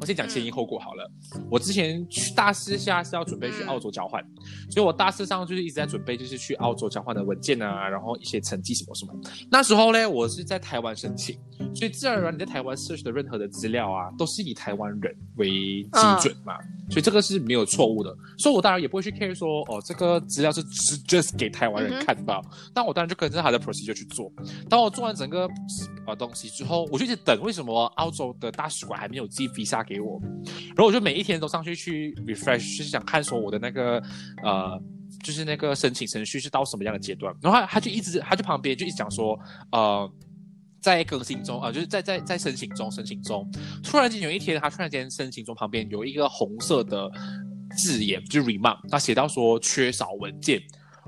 [0.00, 1.10] 我先讲前因后果好了。
[1.50, 4.22] 我之前去大四下是要准备去澳洲交换，
[4.70, 9.12] 所以我大四上就是一直在准备，就是去澳洲交换的文件啊，然后一些成绩什么什么。
[9.50, 11.38] 那时候呢，我是在台湾申请。
[11.74, 15.48] 所以自然而然，你在台湾 search 的任何的资料啊，都是以台湾人为
[15.84, 16.54] 基准嘛。
[16.90, 18.14] 所以这个是没有错误的。
[18.36, 22.44] 所以我当然也不会去 care 说，哦，这个资料是只 just 给台湾人看到。
[22.74, 24.30] 但我当然就跟着他的 procedure 去做。
[24.68, 25.48] 当我做完整个
[26.06, 30.20] 呃东西之后，我就一直等，为什么澳洲的大使馆还没有寄 visa 给我？
[30.68, 34.02] 然后我就每一天都上去去 refresh，就是想看说我的那个
[34.42, 34.82] 呃，
[35.22, 37.34] 就是那个申请程序是到什么样的阶段。
[37.42, 39.38] 然后他他就一直，他就旁边就一直讲说，
[39.72, 40.12] 呃。
[40.82, 43.48] 在更新中啊，就是在在在申请中，申请中，
[43.84, 47.08] 突然间有一天，他突然间申请中旁边有一个红色的
[47.76, 50.60] 字眼，就是 remark，他写到说缺少文件，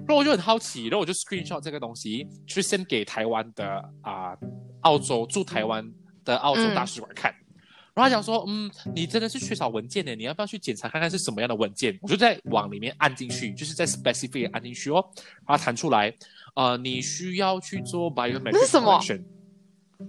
[0.06, 3.66] 然后我就很好奇，然后我就 screenshot 这个东西去 send 给台湾的
[4.02, 4.38] 啊
[4.82, 5.84] 澳洲驻台湾
[6.24, 7.34] 的澳洲大使馆看，
[7.94, 11.96] 然后他讲说，嗯，你真的是缺少文件的，你要不要去检查看看是什么样的文件？
[12.02, 15.04] 我就在往里面按进去，就是在 specific 按进去哦，
[15.46, 16.12] 然后弹出来，
[16.56, 19.00] 呃，你需要去做 biometric 是什么。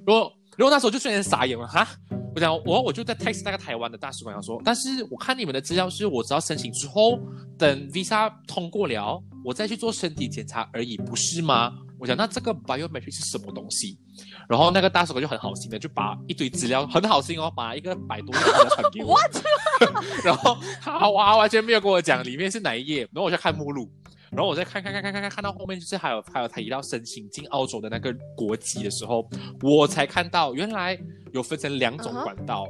[0.04, 1.88] 如果如果那时候就瞬间傻眼了哈，
[2.34, 7.20] 我讲我我就在 text 那个台湾的大使馆上说，但是我看你们的资料是我只要申请之后，
[7.56, 11.72] 等 visa 通过了，我再去做身体检查而已，不是吗？
[12.00, 13.98] 我讲那这个 biometric 是什么东西？
[14.48, 19.18] 然后那个大使馆就很好心的就把一堆资料很好心哦，把一个百多页资料 传给我，
[20.24, 23.90] 然后他哇完全没有跟我讲里面是哪一页，然后我就看目录。
[24.32, 29.26] 然后我再看看看看看看看到后面就是还有还有他提到申请进澳洲的那个国籍的时候，
[29.62, 30.98] 我才看到原来
[31.32, 32.66] 有分成两种管道，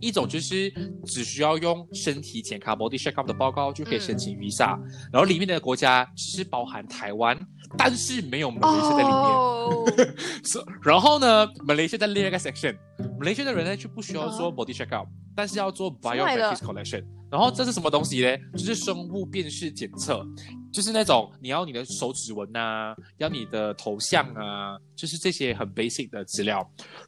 [0.00, 0.72] 一种就是
[1.04, 4.68] 只需要用身体检查 body check up 的报告就可以申请 visa，
[5.12, 7.38] 然后里面的国家是包含台湾，
[7.76, 10.16] 但是没有马来西亚在里面。
[10.44, 12.76] 是， 然后呢，马来西亚在另一个 section，
[13.18, 17.04] 马来西亚的人呢就不需要做 body check up，但是要做 biometric collection。
[17.30, 18.36] 然后这是什么东西呢？
[18.54, 20.26] 就是生物辨识检测。
[20.72, 26.58] 就是那种你要你的手指纹啊，要你的头像啊，就是这些很 basic 的资料。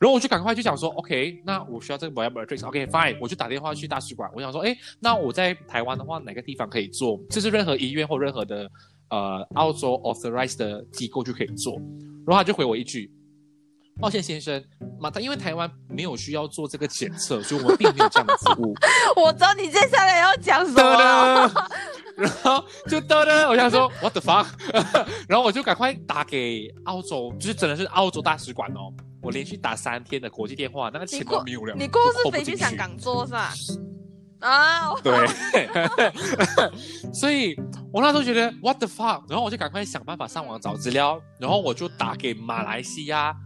[0.01, 4.29] 然后我就赶快就想说，OK，那我需要这个 biometrics，OK，fine，我就打电话去大使馆。
[4.35, 7.21] 我想说，哎，那我在台湾的话，哪个地方可以做？
[7.31, 8.69] 就是任何医院或任何的
[9.13, 11.75] 呃澳洲 authorized 的机构就可以做。
[12.27, 13.11] 然后他就回我一句：
[14.01, 14.65] 抱歉先生，
[14.99, 18.75] 马他因为台湾没有需要做这个检测， 所以我们并没有这样的服务。
[19.21, 21.53] 我知道你接下来要讲什么。
[22.17, 24.47] 然后就得了，我想说 what the fuck，
[25.29, 28.93] 然后我就赶快打给澳洲，就是真的是澳洲大使馆哦。
[29.23, 31.75] 我连续打三天的国际电话，那个钱都没有了。
[31.75, 33.53] 你过是飞去香港做是吧？
[34.41, 35.13] 啊，对。
[37.15, 37.57] 所以
[37.93, 43.37] 我那时候觉得 what the fuck，然后我就赶快想办法上网找资料，然后我就打给马来西亚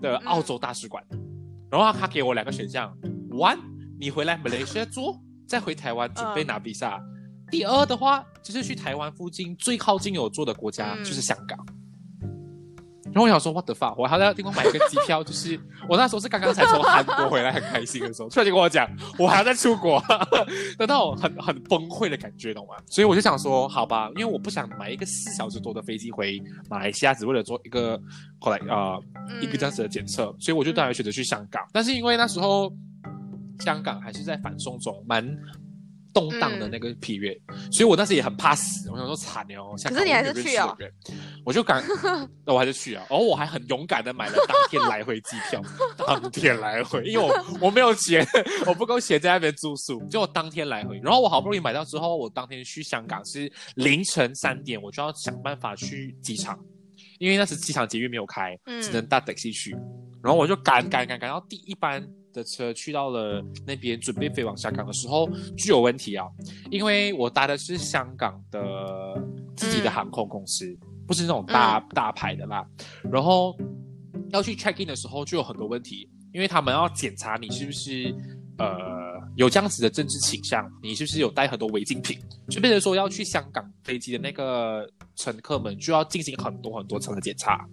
[0.00, 1.02] 的澳洲大使馆，
[1.70, 2.92] 然后他给我两个选项
[3.30, 3.58] ：one，
[4.00, 7.00] 你回来马来西亚做，再回台湾准备拿 visa。
[7.52, 11.56] 第二的话，就是去台湾附近最靠近有做的国家就是香港。
[13.14, 20.02] 然后我想说，what the fuck，我还要另外买一个机票， 就是我那时候是刚刚才从韩国回来，很开心的时候，突然间跟我讲，我还要再出国，
[20.76, 22.74] 得到很很崩溃的感觉，懂吗？
[22.86, 27.96] 所以我就想说，好吧，因为我不想买一个四小时多的飞机回马来西亚，只为了做一个
[28.40, 28.98] 后来啊
[29.40, 31.62] 一个这样子的检测，所以我就当然选择去香港。
[31.72, 32.72] 但是因为那时候
[33.60, 35.24] 香港还是在反送中，蛮。
[36.14, 37.38] 动荡的那个 period，
[37.72, 39.74] 所以我当时也很怕死，我想说惨哦。
[39.82, 40.74] 可是你还是去啊？
[41.44, 41.84] 我就敢，
[42.46, 43.04] 那我还是去啊。
[43.10, 45.60] 然后我还很勇敢的买了当天来回机票，
[46.06, 48.26] 当天来回，因为我我没有钱，
[48.66, 51.00] 我不够钱在那边住宿，就我当天来回。
[51.02, 56.56] 然后我好不容易买到之后，我当天去香港是凌晨三点，我就要想办法去机场，
[57.18, 59.76] 因为那时机场捷运没有开，只能搭 taxi 去。
[60.22, 62.06] 然后我就赶赶赶赶到第一班。
[62.34, 66.26] 的车去到了那边，准备飞往香港的时候就有问题啊，
[66.70, 68.60] 因为我搭的是香港的
[69.56, 72.66] 自己的航空公司，不是那种大大牌的啦。
[73.10, 73.56] 然后
[74.30, 78.14] 要去 check in 的时候就有很多问题，因为他们要检查你是不是
[78.58, 78.66] 呃
[79.36, 82.18] 有这样子的政治倾向，你是不是有带很多违禁品，
[82.50, 87.64] 就变成说要去香港飞机的那个乘客们就要进行很多很多层的检查。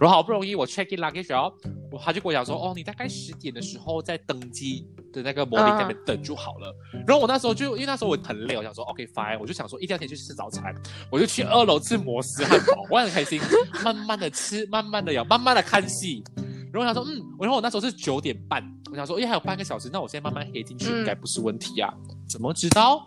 [0.00, 1.52] 然后好不容易我 check in luggage 哦，
[1.92, 6.74] 我他就跟我讲说，哦，你大概十点的时候在登机的那个摩里那边等就好了。
[7.06, 10.74] 然后我那时候就因为那时候我很累，我想说 OK fine，我就想说一定要先去吃早餐，
[11.12, 13.38] 我就去二楼吃摩斯汉堡，我很开心，
[13.84, 16.24] 慢慢的吃，慢慢的咬，慢慢的看戏。
[16.72, 21.92] 然后他说，嗯，然后我那时候是九点半，我想说，哎，还有半个小时，那我现在慢慢黑进去应该不是问题啊？
[22.26, 23.04] 怎么知道？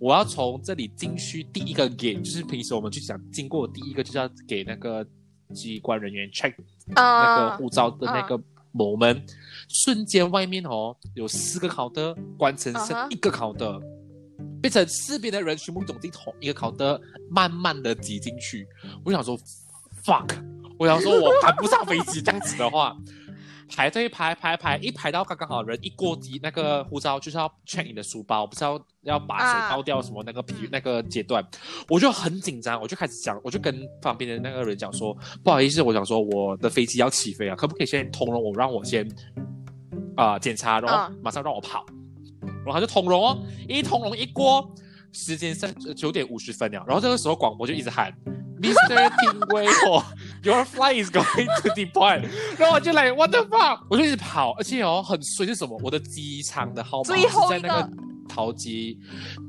[0.00, 5.06] 我要从这里进去第一个 gate，就是平时我们去讲经过第一个就是要给那个。
[5.52, 6.54] 机关人员 check
[6.86, 8.40] 那个护照的那个
[8.72, 9.24] 某门，
[9.68, 13.80] 瞬间外面哦有四个考的关成剩一个考的，
[14.60, 18.66] 变成四边的人全部走进同一个考的，慢慢的挤进去。
[19.04, 19.38] 我想说
[20.04, 20.28] fuck，
[20.78, 22.96] 我想说我赶不上飞机这样子的话。
[23.76, 31.44] 排队排排排，一排到刚刚好，人一过机，那个护照就是要 check 你的书包，不是要要把谁倒掉什么那个皮那个阶段，
[31.88, 39.08] 我就很紧张，我就开始讲，我就跟旁边的那个人讲说，不好意思，我想说我的飞机要起飞了，可不可以先通融我，让我先
[40.14, 41.84] 啊检查，然后马上让我跑，
[42.64, 44.72] 然后他就通融哦，一通融一过，
[45.12, 48.14] 时间是九点五十分了，然后这个时候广播就一直喊。
[48.63, 49.09] Mr.
[49.19, 50.03] 听威 哦，
[50.43, 52.27] Your flight is going to depart。
[52.57, 53.81] 然后我就来，What the fuck？
[53.89, 55.79] 我就一直跑，而且哦，很衰是什么？
[55.83, 57.89] 我的机场的号码是在那个。
[58.28, 58.98] 淘机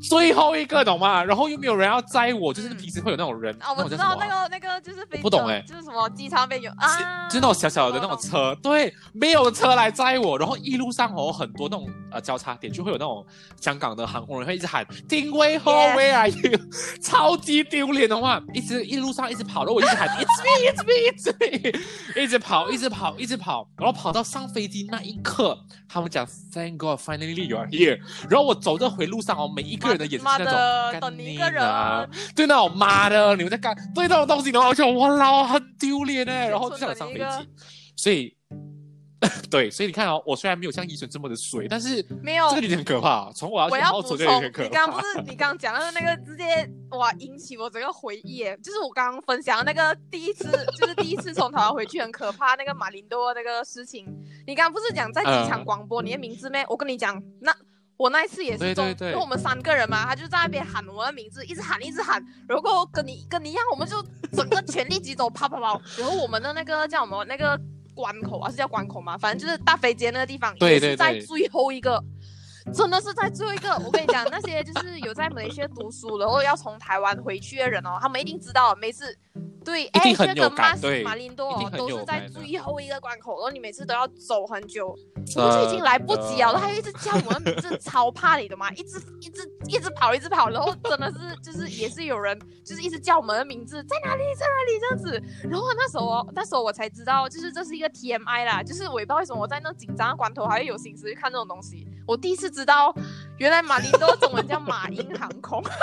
[0.01, 1.23] 最后一个懂吗？
[1.23, 3.55] 然后又没有人要载我，就是平时会有那种人。
[3.61, 10.37] 啊，我知道那个那个就是不懂哎，就是什么机场边有啊，就是那种小小的那种车，对，没有车来载我。
[10.37, 13.25] 然后一路上哦，很多那种呃交叉点就会有那种
[13.59, 16.59] 香港的航空人会一直喊“定位后 Where are you？”
[17.01, 21.79] 超级丢脸的话，一直一路上一直跑，然后我一直喊 “It's me, It's me, It's me”，
[22.21, 25.57] 一直跑，一直跑，一直跑，然后跑到上飞机那一刻，
[25.87, 28.64] 他们讲 “Thank God, finally you are here”，然后我。
[28.65, 31.63] 走这回路上哦，每一个人的眼神是那种等你一个人，
[32.35, 37.49] 对那种妈的，你们在干对那种东西，然后就哇老很丢脸哎，然后就想上飞机，
[37.95, 38.35] 所以
[39.51, 43.31] 对，所以你看哦，我虽然没有像伊纯这么的水，但是没有这个有点可怕。
[43.33, 46.43] 从我要我要补充，你刚刚不是你刚刚讲的那个直接
[46.97, 50.49] 哇引起我整个回忆，就是我刚刚分享的那个第一次，
[50.79, 54.05] 就是第一次从台湾回去很可怕那个马林多那个事情。
[54.47, 56.65] 你刚刚不是讲在机场广播你的名字咩？
[56.67, 57.55] 我跟你讲那。
[57.97, 62.21] 我那一次也是中，因为我们三个人嘛，他就在那边喊我的名字，一直喊，一直喊。
[62.47, 63.95] 然后跟你跟你一样，我们就
[64.33, 65.79] 整个全力疾走，啪啪啪。
[65.97, 67.59] 然后我们的那个叫什么那个
[67.93, 69.17] 关口啊，是叫关口吗？
[69.17, 72.03] 反正就是大飞机那个地方，也是在最后一个，
[72.73, 73.73] 真的是在最后一个。
[73.77, 79.17] 我跟你讲，那些就是有在马来西亚读书，然后要从台湾回去的人哦，他们一定知道，每次。
[79.65, 84.95] 对，哎，这个马马林多哦都是在最后一个关口，然后你每次都要走很久，
[85.35, 86.53] 我们就已经来不及了。
[86.53, 95.23] 然后他一直叫我们，名字，超怕你的嘛，一直一直一直跑，一直跑，然后真的是就是也是有人就是一直叫我们的名字，在哪里，在哪里这样子。
[95.49, 101.87] 然后那时候那时候我才知道，就是这是一个 TMI 啦，就是我也不知道为什么我在那紧张的关头还会有心思去看这种东西。
[102.07, 102.93] 我第一次知道，
[103.39, 105.63] 原来马林多中文叫马英航空。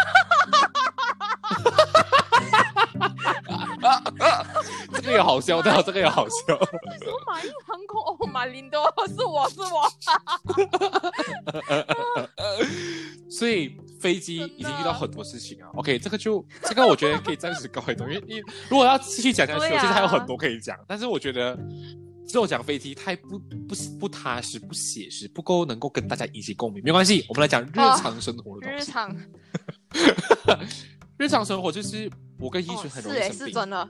[4.95, 6.35] 这个也好笑，对，这个也好笑。
[6.47, 8.01] 什么马印航空？
[8.03, 9.91] 哦，马林多，是我是我。
[13.31, 15.69] 所以飞机已经遇到很多事情啊。
[15.75, 18.39] OK，这个就这个我觉得可以暂时告一段，因为你
[18.69, 20.79] 如果要继续讲下去，其实还有很多可以讲。
[20.87, 21.59] 但是我觉得
[22.27, 26.83] 只有讲飞机太不不不踏实、不写实，不够能够跟大家一起共鸣。
[26.85, 28.85] 没关系，我们来讲日常生活的东西。
[28.85, 29.17] 日常。
[31.19, 32.11] 日常生活就是
[32.43, 33.89] 我跟医生很容易生病，是是真的。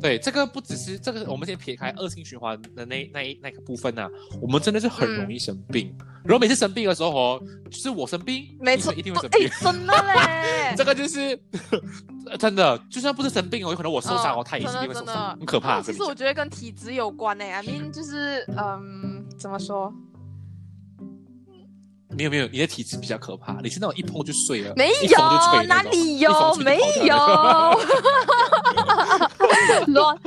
[0.00, 4.08] 对，这个不只是这个，我们先撇开恶性循环的那那一那个部分啊，
[4.40, 5.94] 我们真的是很容易生病。
[6.24, 10.74] 然后每次生病的时候哦，就是我生病，没错，一定会生病，真的嘞。
[10.76, 11.38] 这个就是
[12.38, 15.82] 真的，就算不是生病哦，有可能我受伤哦，他也是因为受伤，很可怕。
[15.82, 19.92] 其实我觉得跟体质有关呢，I mean 就是嗯，怎么说？
[22.10, 27.16] 没有没有，你的体质比较可怕，你是那种一碰就碎了，没有哪里有没有，
[29.88, 30.18] 乱。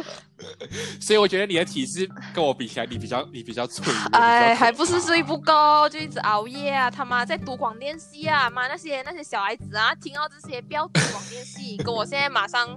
[1.00, 3.94] 所以我觉得你的体质跟我比起来，你比较你比较脆。
[4.12, 6.92] 哎，还不是睡不够，就一直熬夜啊！
[6.92, 8.50] 他妈在读广电系啊！
[8.50, 12.68] 妈那些那些小孩子啊，听到这些不要读广电系，跟我现在马上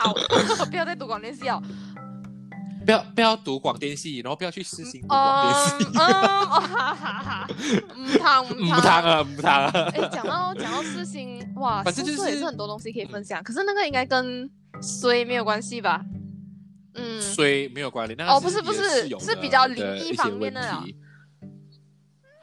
[0.00, 0.14] 好，
[0.70, 1.62] 不要再读广电系哦。
[2.86, 5.86] 不要不要读广电系，然后不要去实行读广电系。
[5.86, 7.48] 嗯，哈哈哈！
[7.96, 9.72] 唔汤唔汤啊，唔汤啊！
[9.92, 13.42] 哎，讲到讲到事情，哇，反正就是也是很多东西可以分享。
[13.42, 14.48] 可是那个应该跟
[14.80, 16.00] 衰没有关系吧？
[16.94, 18.28] 嗯，衰没有关联。
[18.28, 20.84] 哦，不是不是，是比较灵异方面的啊。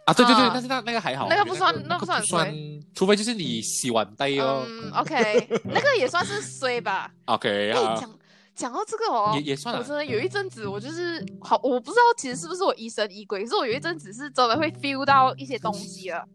[0.06, 2.54] 啊，对对对，但是那那个还好，那个不算，那不算衰，
[2.94, 4.66] 除非就是你洗碗袋哦。
[4.68, 7.10] 嗯，OK，那个也算是衰吧。
[7.26, 8.12] OK，讲
[8.56, 9.76] 讲到这个哦，也也算。
[9.76, 16.28] 我真的有一阵子，我就是好，我不知道其实是不是我疑神疑鬼，可是我有一阵子是真的会 feel 到一些东西了。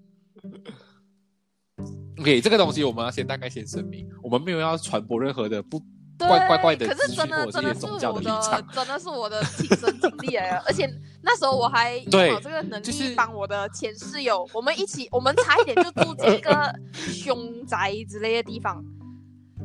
[2.18, 5.82] OK，这个东西我们要先大概先声明，我们没有要传播任何的不。
[6.18, 10.84] 怪怪怪的，可是真的真的是我的，真的是我的亲身经历来 而且
[11.22, 12.10] 那时候我还有
[12.40, 18.84] 这个能力帮我的前室友，我们一起，我们差一点就住进一个凶宅之类的地方。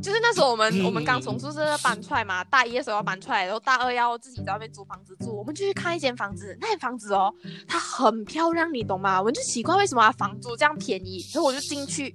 [0.03, 7.33] 就是那时候我们我们刚从宿舍搬出来嘛，大一的时候要搬出来，然后大二要自己在外面租房子住，我们就去看一间房子，那间房子哦，
[7.67, 9.19] 它很漂亮，你懂吗？
[9.19, 12.13] 我们就奇怪为什么房租这样便宜，所以我就进去。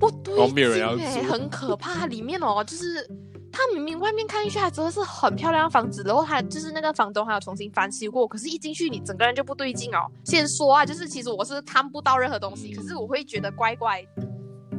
[0.00, 2.06] 不对劲哎，很可怕。
[2.06, 3.04] 里面哦，就是
[3.50, 10.06] 它明明外面看进去还真的是很漂亮的房子，然后它就是那个房东还有重新翻修过，可是一进去你整个人就不对劲哦。
[10.24, 14.06] 先说啊，就是其实我是看不到任何东西，可是我会觉得怪怪，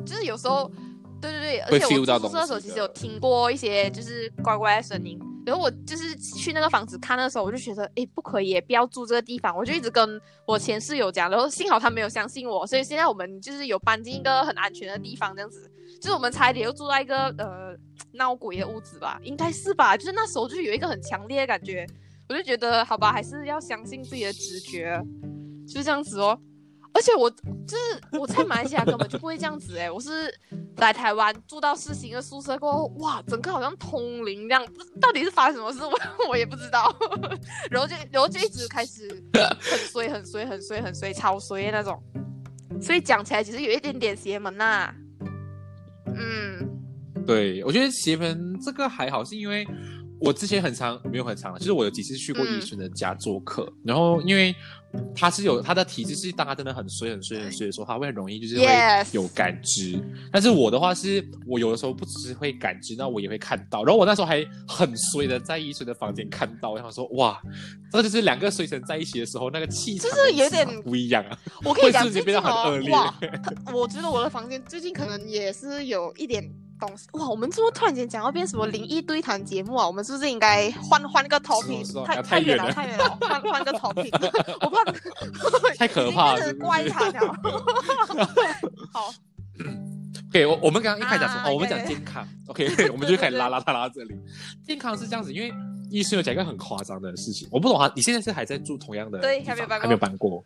[0.05, 0.71] 就是有时候，
[1.21, 5.19] 对对对，而且我宿舍的时候其实有听过一些就是怪怪的声音。
[5.45, 9.55] 然后我就是去那个房子看的时候，我就觉得，哎，不可以，不要住这个地方。
[9.55, 15.71] 我就一直跟我前室友讲，然后幸好他没有相信我，所以现在我们就是有搬进一个很安全的地方，这样子。
[15.99, 17.75] 就是我们差一点又住在一个呃
[18.13, 19.97] 闹鬼的屋子吧，应该是吧？
[19.97, 21.87] 就是那时候就有一个很强烈的感觉，
[22.27, 25.01] 我就觉得，好吧，还是要相信自己的直觉，
[25.67, 26.39] 就是这样子哦。
[26.93, 30.33] 而且我就是我在马来西亚根本就不会这样子哎，我是
[30.77, 34.65] 来台湾住到四星的宿舍过后，哇，整个好像通灵这样，
[34.99, 35.93] 到底是发生什么事我
[36.29, 36.93] 我也不知道，
[37.69, 42.01] 然后就然后就一直开始很衰很衰很衰很衰超衰那种，
[42.81, 44.93] 所以讲起来其实有一点点邪门呐，
[46.07, 49.65] 嗯，对我觉得邪门这个还好，是因为。
[50.19, 54.53] 我之前很长没有很长了，就是我有几次去过医生的家做客，然后因为
[55.15, 58.65] 他是有他的体质是，当他真的很衰很衰很衰的时候，他会很容易就是会
[59.11, 59.97] 有感知。
[60.31, 63.83] 但是我的话是，我有的时候不只是会感知，那我也会看到。
[63.85, 67.39] 然后我那时候还很衰的在医生的房间看到，我想说哇，
[67.91, 71.39] 这就是两个衰神在一起的时候那个气场就是有点不一样啊。
[71.63, 72.89] 我可以 讲最近恶劣。
[72.89, 73.15] 哇，
[73.73, 76.51] 我觉得我的房间最近可能也是有一点。
[76.79, 79.85] 东西哇，我们怎么突然间讲要变什么灵异对谈节目啊？
[79.85, 82.05] 我们是不是应该换换个 topic？
[82.05, 84.09] 太太远了，太远了，换换个 topic。
[84.61, 84.83] 我怕
[85.77, 87.35] 太可怕了，怪谈了。
[88.93, 89.13] 好
[90.29, 94.15] ，OK，我我们刚刚一开始讲哦，我们讲健康，OK，我们就开始拉拉拉拉这里。
[94.65, 95.53] 健康是这样子，因为
[95.89, 100.43] 医生有讲一个很夸张的事情，我不懂啊，你现在是还在住同样的对，还没有搬，还没有搬过。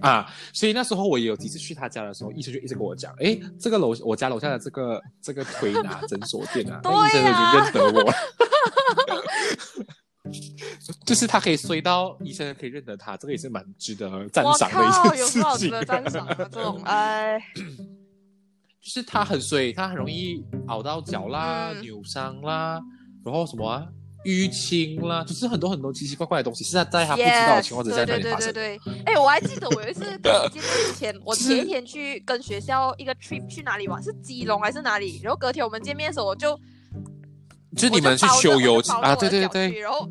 [0.00, 8.12] 啊，所以那时候我也有几次去他家的时候，医生就一直跟我讲，哎，这个楼我家楼下的这个这个推拿诊所店啊，那医生都已经认得我，
[11.06, 15.70] 就是他可以睡到医生可以认得他，这个也是蛮值得赞赏的一件事情。
[15.86, 17.40] 赞赏这种， 哎，
[18.80, 22.80] 就是他很衰，他很容易熬到脚啦、扭伤啦，
[23.24, 23.86] 然后什么啊？
[24.26, 28.52] 淤青啦，就是很多很多奇奇怪怪的东西，是在在他不知道的情况之下在发生。
[28.52, 29.02] 对对对对对。
[29.04, 30.60] 哎，我还记得我有一次见面之
[30.98, 35.20] 前，我前一天去跟学校一个 trip 去哪里玩，是基隆还是哪里？
[35.22, 36.58] 然后隔天我们见面的时候，我就
[37.76, 39.14] 就你们去修油啊？
[39.14, 39.78] 对对对。
[39.78, 40.08] 然后我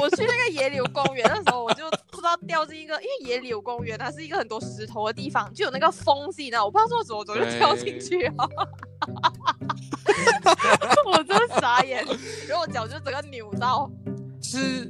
[0.00, 8.34] 我去那个野柳公园的时候，我就不知道掉进一个，因为野柳公园它是一个很多石头的地方，就有那个缝隙呢，我不知道做什么，怎么就跳进去了。
[11.74, 12.04] 我真傻眼，
[12.48, 13.90] 然后我脚就整个扭到，
[14.42, 14.84] 是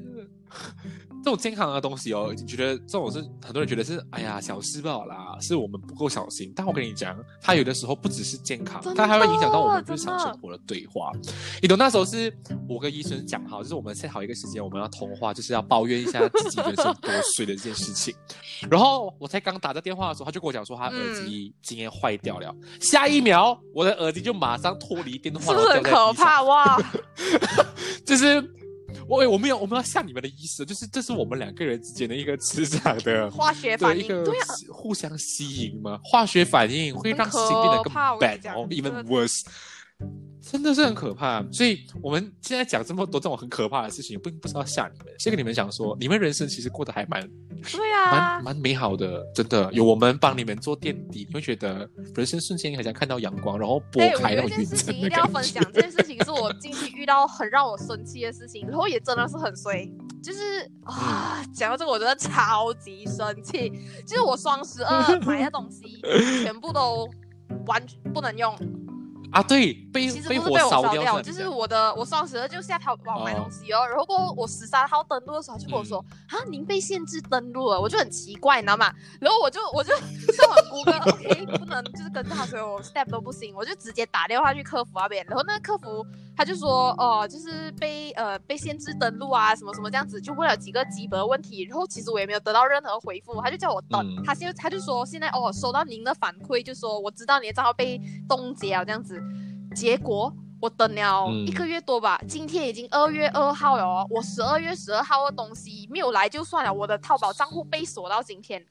[1.24, 6.52] 这种健康的东西哦，觉得这种是很多人觉得是哎呀小事罢啦，是我们不够小心。
[6.54, 11.10] 但我跟你讲，它有的时候不只是健康，它还会影响到我们日常生活的对话。
[11.62, 12.30] 你懂那时候是
[12.68, 18.14] 我跟医生讲好，就是我们 set 好一个时间，我们要通话，就是要抱怨一下自己人生多衰的这件事情。
[18.70, 22.54] 然后我才刚打这电话的时候，他就跟我讲说他耳机今天坏掉了。
[22.80, 26.78] 下一秒，我的耳机就马上脱离电话，是不是很可怕哇？
[28.04, 28.46] 就是。
[29.08, 39.42] 我我没有我们要像你们的意思，就是这是我们两个人之间的一个磁场的 化学反应，对啊，互相吸引嘛，化学反应会让事情变得更 bad，哦，even worse。
[40.42, 47.22] 真的是很可怕，所以我们现在讲这么多这种很可怕的事情，不不是要吓你们，先跟你们讲说，你们人生其实过得还蛮，
[47.72, 59.90] 对啊，蛮蛮美好的，真的有我们帮你们做垫底，你会觉得人生瞬间好像看到阳光，然后拨开那种云层一定要分享这件事情是我近期遇到很让我生气的事情，然后也真的是很衰，
[60.22, 63.72] 就是啊，讲到这个我真的超级生气，
[64.06, 66.02] 就是我双十二买的东西
[66.44, 67.08] 全部都
[67.64, 68.54] 完全不能用。
[69.34, 78.92] 啊，对，被其实不是被我烧掉，就是我的，我双十二就下淘宝买东西哦，然后过我十三号登录的时候他就跟我说啊，您被限制登录了，我就很奇怪，你知道吗？
[79.20, 79.92] 然后我就我就
[80.32, 86.06] 上网谷歌，OK，不能就是跟他所以我 step 都不行，我就直接打电话去客服那边，然后那个客服
[86.36, 99.22] 他就说哦，就是被呃被限制登录啊，什么什么这样子，就问了几个基本的问题，然后其实我也没有得到任何回复，他就叫我等，他现他就说现在哦收到您的反馈，就说我知道你的账号被冻结了这样子。
[99.74, 108.64] 结果我等了一个月多吧，今天已经二月二号了，我十二月十二号的东西没有来就算了，我的淘宝账户被锁到今天，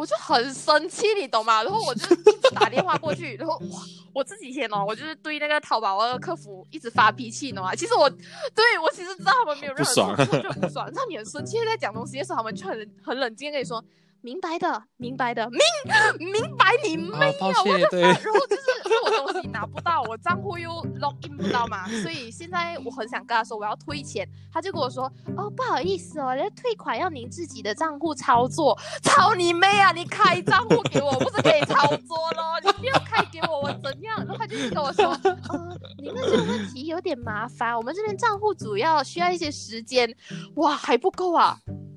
[0.00, 1.60] 我就很生气，你懂吗？
[1.62, 3.82] 然后我就一直打电话过去， 然后哇，
[4.14, 7.74] 我这几天哦，我就是对那个淘宝的客服一直发脾气，你懂吗？
[7.76, 13.84] 其实我对我其实知道他们没有任何错，就不爽，让 你很生气，在讲东西的时候，他们就很很冷静跟你说。
[14.22, 15.60] 明白的，明白的，明
[16.32, 17.48] 明白你妹啊！
[17.64, 18.62] 我的 然后就是
[19.04, 29.90] 我东西拿不到，我账户又 log in 不到嘛，所以现在我很想跟他说我要退钱，他就跟我说哦不好意思哦，那退款要您自己的账户操作， 操你妹啊！
[29.92, 32.60] 你开账户给我，不是可以操作咯？
[32.62, 34.18] 你不要开给我，我怎样？
[34.18, 40.14] 然后他就跟我说，呃，您的这个问题有点麻烦，我们这边账户主要需要一些时间，
[40.56, 41.56] 哇还不够啊。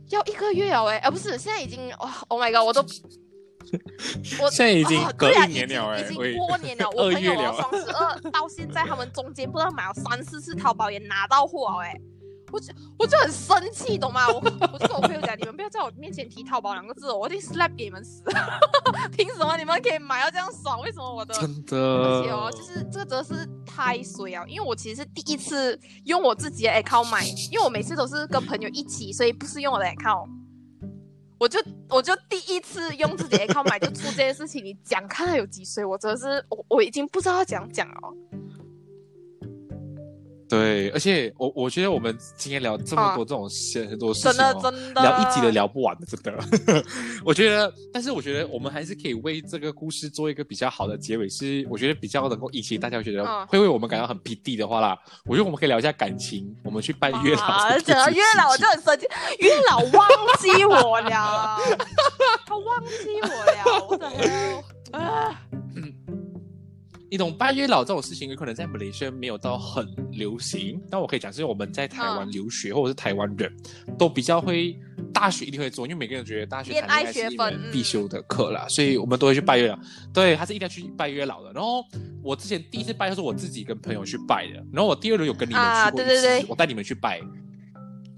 [0.09, 2.81] 要一个月哦，哎，啊不是，现在已经哇，Oh my god，我都，
[4.41, 11.99] 我现在已经隔一年了，哎，已经过年了， 我朋友双十二到现在，他们中间不知道买了三四次淘宝也拿到货，哎。
[12.53, 14.27] 我就我就很生气，懂吗？
[14.27, 18.21] 我我就跟我朋友讲，你们不要在我面前提淘宝两个字，我一定 slap 给你们死！
[19.17, 20.79] 凭什么你们可以买到这样爽？
[20.81, 21.75] 为什么我的真的？
[21.75, 24.45] 而且哦，就是这个真的是太水啊！
[24.47, 30.29] 因为我其实是第一次用我自己的 account 买，因为我每次都是跟朋友一起，所以不是用我的 account。
[31.39, 34.63] 我就我就第一次用自己的 account 买，就出这件事情。
[34.63, 35.83] 你讲看他有几岁？
[35.83, 38.13] 我真的是我我已经不知道怎样讲了。
[40.53, 46.31] 对，而且我我觉得我们今天聊这么多这种事很多事情，真的真的聊一集都聊不完的，真的。
[47.25, 54.95] 我觉得，但是我觉得我们还是可以为这个故事做一个比较好的结尾，是我觉得比较能够引起大家觉得会为我们感到很皮地的话啦。
[55.25, 57.79] 我觉得我们可以聊一下感情，我们去拜月老。
[57.79, 59.07] 讲到月老，我就很生气，
[59.39, 60.07] 月老忘
[60.39, 61.57] 记我了，
[62.45, 64.07] 他忘记我了，我的
[64.91, 65.41] 啊。
[67.13, 70.81] 一种拜月老这种事情，有可能在马来西亚没有到很流行。
[70.89, 73.55] 但我可以讲，是我们在台湾留学或者是台湾人
[73.99, 74.75] 都比较会，
[75.13, 79.77] 大学一定会做，因为每个人觉得大学谈恋爱是一门必修的课啦，所以我们都会去拜月老。
[80.11, 81.53] 对，他是一定要去拜月老的。
[81.53, 81.85] 然后
[82.23, 84.55] 我之前第一次拜，是我自己跟朋友去拜的。
[84.73, 87.21] 然后我第二轮有跟你们去过一次，我带你们去拜。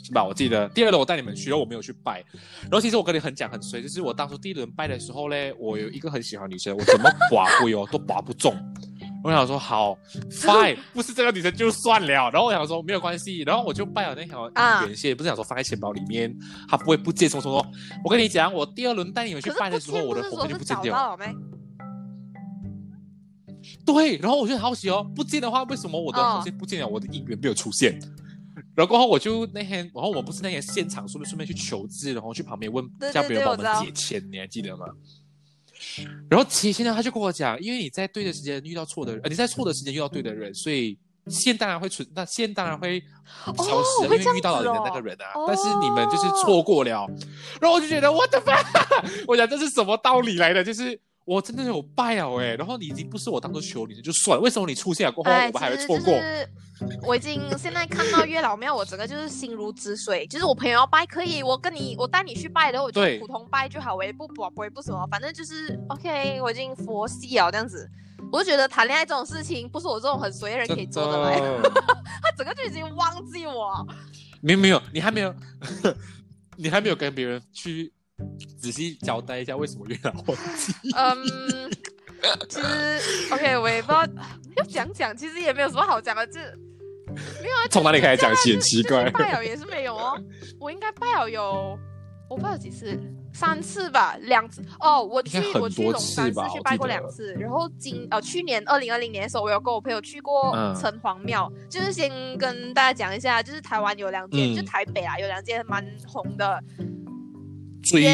[0.05, 0.23] 是吧？
[0.23, 2.23] 我记得第二轮我带你们去，然后我没有去拜。
[2.61, 8.55] 然后其实我跟你很讲很随，就是我当初第一轮拜的时候嘞，我有一个很喜欢女生，我怎么拔灰哦都拔不中。
[9.23, 9.97] 我想说好，
[10.29, 12.07] fine，不是这个女生就算了。
[12.07, 14.47] 然后我想说没有关系，然后我就拜了那条
[14.85, 16.31] 原线，不是想说放在钱包里面，
[16.69, 17.27] 它不会不见。
[17.27, 17.65] 什么什么？
[18.03, 21.17] 我跟你讲，我第二轮带你们去拜的时候，我的红线就不见掉。
[23.83, 26.87] 对，然后我就很好奇哦，不见的话，为什么我的红线不见了？
[26.87, 27.99] 我的姻缘没有出现。
[28.75, 34.85] 然后过后我就那天，然后我不是那天现场，顺便顺便去求字，然后去旁边问叫别人帮我们解签，你还记得吗？
[36.29, 40.97] 然后其实呢，他就跟我讲，因为你在对的时间遇到错的人，呃，你在错的时间遇到对的人，所以
[41.27, 43.01] 线当然会存，那线当然会
[43.57, 45.25] 消失，因为遇到了你的那个人啊。
[45.47, 47.07] 但是你们就是错过了，
[47.61, 48.53] 然后我就觉得我的妈，
[49.27, 50.63] 我讲这是什么道理来的？
[50.63, 50.99] 就是。
[51.25, 56.13] 我真的有拜了哎，然后你已经不是我当初求你的就算，为什么你出现了过后我们还会错过？
[57.01, 60.27] 我已经现在看到月老庙，我整个就是心如止水。
[60.27, 66.39] 就是我朋友要拜可以，我跟你我带你去拜，然后我就普通拜就好，我也不不不会不什么，反正就是 OK。
[66.41, 67.89] 我已经佛系了这样子，
[68.31, 71.39] 我就觉得谈恋爱这种事情不是我这种很随的人可以做的来。
[72.21, 73.87] 他整个就已经忘记我。
[74.41, 75.33] 没有没有，你还没有，
[76.55, 77.91] 你还没有跟别人去。
[78.57, 80.73] 仔细交代一下为什么月老忘记？
[80.95, 81.71] 嗯，
[82.49, 84.05] 其实 OK，我也不知道
[84.57, 86.39] 要讲讲，其实也没有什么好讲的，就
[87.41, 87.67] 没有啊。
[87.69, 88.53] 从哪里开始讲起？
[88.53, 89.09] 很奇怪。
[89.11, 90.19] 拜了也是没有哦，
[90.59, 91.77] 我应该拜了有
[92.29, 92.99] 我拜了几次，
[93.33, 95.03] 三次吧，两次哦。
[95.03, 101.51] 我去我去龙山寺去拜过两次，然后今呃去年二零二零年的时候，我有跟我朋友去过城隍庙。
[101.69, 106.59] 就是先跟大家讲一下，就是台湾有两间，就台北啊有两间蛮红的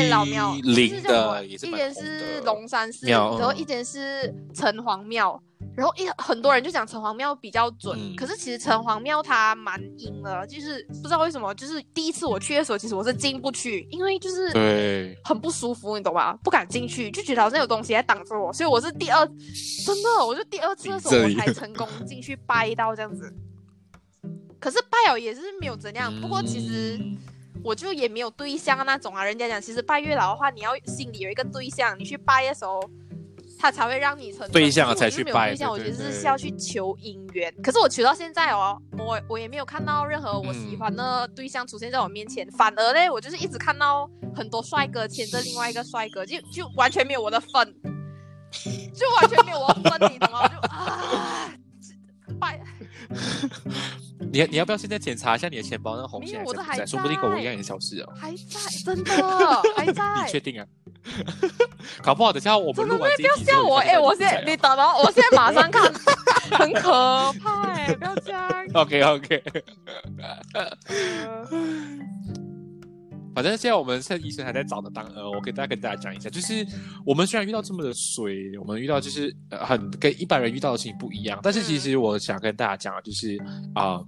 [0.10, 5.42] 老庙，灵的，一间是龙山寺，然后一间是城隍庙。
[5.74, 16.38] 然后一很多人就讲城隍庙比较准，可是其实城隍庙它蛮阴的，就是不知道为什么，就是第一次我去的时候，其实我是进不去，因为就是对很不舒服，你懂吧？
[16.44, 19.26] 不敢进去，就觉得好像有东西在挡着我，所以我是第二，
[19.86, 23.34] 真的，我就第二次的时候我才成功进去拜到这样子。
[24.60, 27.00] 可是拜了也是没有怎样，不过其实
[27.64, 29.24] 我就也没有对象那种啊。
[29.24, 32.82] 人家讲其实拜月老的话，你要心里有一个对象，你去拜的时候。
[33.60, 35.52] 他才会让你成对象才去拜。
[35.52, 37.54] 对象，我觉得是是要去求姻缘。
[37.62, 42.50] 可是我求到现在哦，我我也没有看到任何我喜欢的对象出现在我面前。
[42.54, 47.72] 反而嘞，我就是一直看到很多帅哥牵着另外一个帅哥，就就完全没有我的份，
[48.96, 50.48] 就完全没有我的份，你懂吗？
[50.48, 51.54] 就啊，
[52.40, 52.60] 拜。
[54.32, 56.86] 你你要不要现在检查一下你的钱包那个红线还在？
[56.86, 58.14] 说不定跟我一样也消失了。
[58.16, 59.12] 还在，真的
[59.76, 60.04] 还在。
[60.26, 60.66] 你确定啊？
[62.04, 63.98] 搞不好等下我们录完不要笑我哎！
[63.98, 65.92] 我现在你等等，我现在马上看，
[66.60, 67.94] 很可怕哎！
[67.96, 68.50] 不要这样。
[68.76, 69.44] OK OK。
[73.42, 76.66] 反正现在我们现在医生还在找的当呃，我给大家跟大家讲一下，就是
[77.06, 83.38] 我们虽然遇到这么的水，我们遇到就是呃很跟一般人遇到的事情不一样，但是其实我想跟大家讲的就是
[83.74, 84.00] 啊。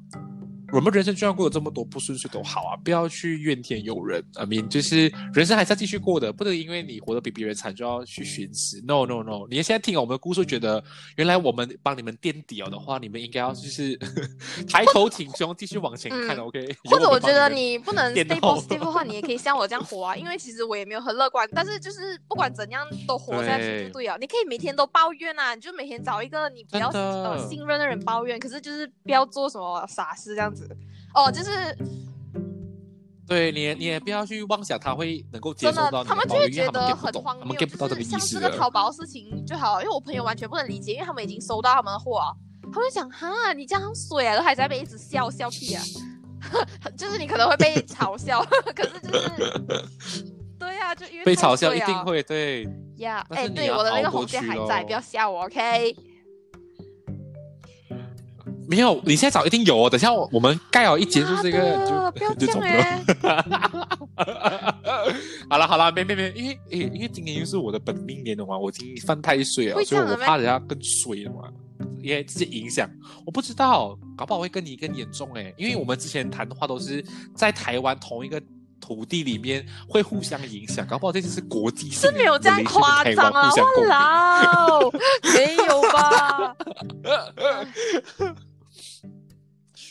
[0.74, 4.24] 我们人生就算过得这么多不顺遂都好啊，不要去怨天尤人。
[4.36, 8.82] I mean，就是人生还是要继续过的，不能因为你活得比别人惨就要去寻死。
[8.84, 9.46] No No No！
[9.48, 10.84] 你现在听我们的故事，觉得
[11.16, 13.96] 原来我们帮你们垫底了的话，你们应该要就是
[14.68, 16.36] 抬头挺胸，继续往前看。
[16.38, 16.76] OK？
[16.86, 20.16] 或者我觉得你不能 stay positive 的话，你也可以像我这样活啊。
[20.16, 24.18] 因为其实我也没有很乐观，但是就是不管怎样都活下去就对了。
[24.18, 30.63] 你可以每天都抱怨啊，你就每天找一个你比较呃信任的人抱怨，可是就是不要做什么傻事这样子。
[31.14, 31.78] 哦，就是，
[33.28, 42.22] 对你，你也不要去妄想他会能够接受到他们就会觉得很荒谬，就是像这个淘宝事情就好，因为我朋友完全不能理解，因为他们已经收到他们的货，
[42.72, 45.84] 他们想哈，你这样水啊，都还在那边一直笑笑屁啊，
[46.98, 48.44] 就是你可能会被嘲笑，
[48.76, 50.26] 可是就是，
[50.60, 52.68] 对呀，就因为被嘲笑一定会对。
[52.98, 55.96] 呀，哎，对，我的那个红线还在，不要笑我，OK。
[58.68, 59.90] 没有，你现在找一定有哦。
[59.90, 62.68] 等下我我们盖好一结束这个就 就走了。
[65.50, 71.50] 好了 好了，别别别，因为因为今年又是我的本命年了嘛，我已经犯太岁了，所以我怕人家更衰了嘛，
[72.02, 72.90] 因为这些影响，
[73.26, 75.54] 我不知道，搞不好会跟你更严重哎。
[75.58, 77.04] 因为我们之前谈的话都是
[77.36, 78.42] 在台湾同一个
[78.80, 84.92] 土地里面会互相影响，搞不好这次是国际性，是没有这样夸张啊，我老
[85.34, 86.56] 没有吧？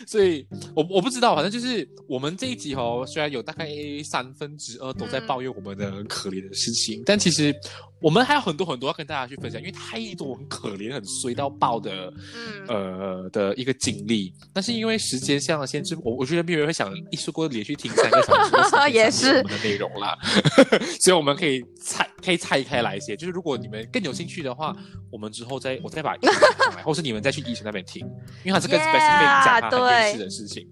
[0.06, 3.68] 所以，我我不知道，反正就是我们这一集哦，虽然有大概
[4.04, 7.54] 三分之二都在抱怨我们的可怜的事情，但其实。
[8.02, 14.34] 我们还有很多很多要跟大家去分享，因为太多很可怜、很衰到爆的，嗯，呃的一个经历。
[14.52, 20.18] 但是因为时间上的限制，我我觉得没有人会想一次过连续听三个小时也是我们的内容啦。
[21.00, 23.16] 所以我们可以拆，可以拆开来一些。
[23.16, 24.74] 就是如果你们更有兴趣的话，
[25.10, 26.14] 我们之后再我再把
[26.84, 28.06] 或是你们再去医生那边听，
[28.44, 30.66] 因为它 是跟 specific 讲他很事的事情，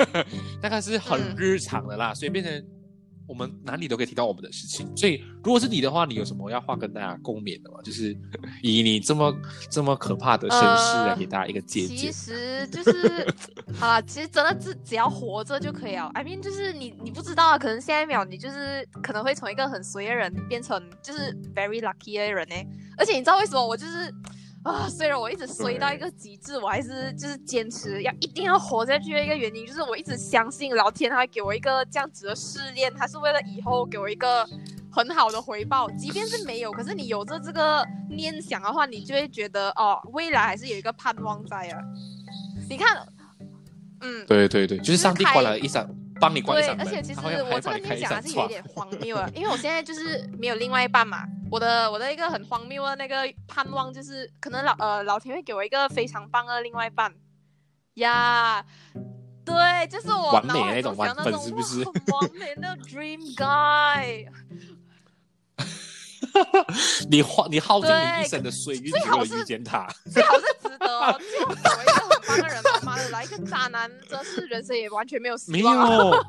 [0.62, 2.64] 大概是很日常的啦，所以变成。
[3.26, 7.78] 我们哪里都可以提到我们的事情，所以如果是你的话，你有什么要话跟大家共勉的吗？
[7.82, 8.16] 就是
[8.62, 9.34] 以你这么
[9.70, 11.96] 这么可怕的身世来给大家一个借鉴。
[11.96, 13.26] 其实就是
[13.80, 16.10] 啊，其实真的只只要活着就可以了。
[16.14, 22.54] I mean，就是你你不知道啊，可能下一秒你就是可能会从一个很随的人变成就是 very lucky 的人呢。
[22.96, 24.12] 而且你知道为什么我就是？
[24.64, 34.42] 啊，虽然我一直衰到一个极致，我还是就是坚持要一定要活下去的一个原因，就是我一直相信老天他会给我一个这样子的试炼，他是为了以后给我一个
[34.90, 35.90] 很好的回报。
[35.90, 41.78] 即便是没有，可是你有着这个念想的话，你就会觉得哦，未来还是有一个盼望在啊。
[42.70, 43.06] 你看，
[44.00, 45.86] 嗯，对对对，就是上帝关了一扇。
[46.20, 51.24] 帮你关对，而且其实我这个念想还是有点荒谬啊，因为我现在就是没有另外一半嘛。
[51.50, 57.14] 我的我的一个很荒谬的那个盼望就是，可能老呃老天会给我一个非常棒的另外一半
[57.94, 58.64] 呀。
[59.44, 61.84] 对，就是我完美那种完粉，是不是？
[61.84, 64.26] 完美的 dream guy。
[67.10, 71.18] 你花你耗尽你一生的岁月，只为了遇见他，最好是值得。
[71.20, 72.62] 最好找一个很棒的人，
[72.96, 75.88] 妈的，来一个渣男，真是人生也完全没有希望。
[75.88, 76.14] 没有。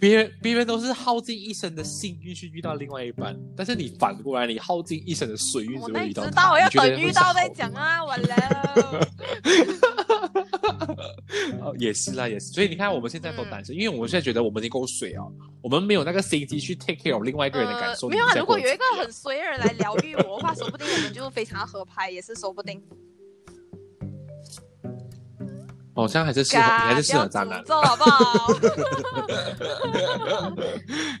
[0.00, 8.34] 别人别人都是耗尽一生的幸运去遇到另外一半，但是你反过来，你耗尽一生的水运只会遇到知道，我要等遇到再讲啊，完了。
[11.60, 12.46] 哦，也是啦，也是。
[12.46, 15.22] 所以你看，我们现在都单身，因为我们现在觉得我们已经够水啊，
[15.60, 18.08] 我们没有那个心机去 take care of 另外一个人的感受。
[18.08, 22.82] 没有啊，如果有一个很衰的人来疗愈我的话，说不定我们就非常合拍，也是说不定。
[26.00, 28.54] 好像还是适合，还是适合渣男，好不好？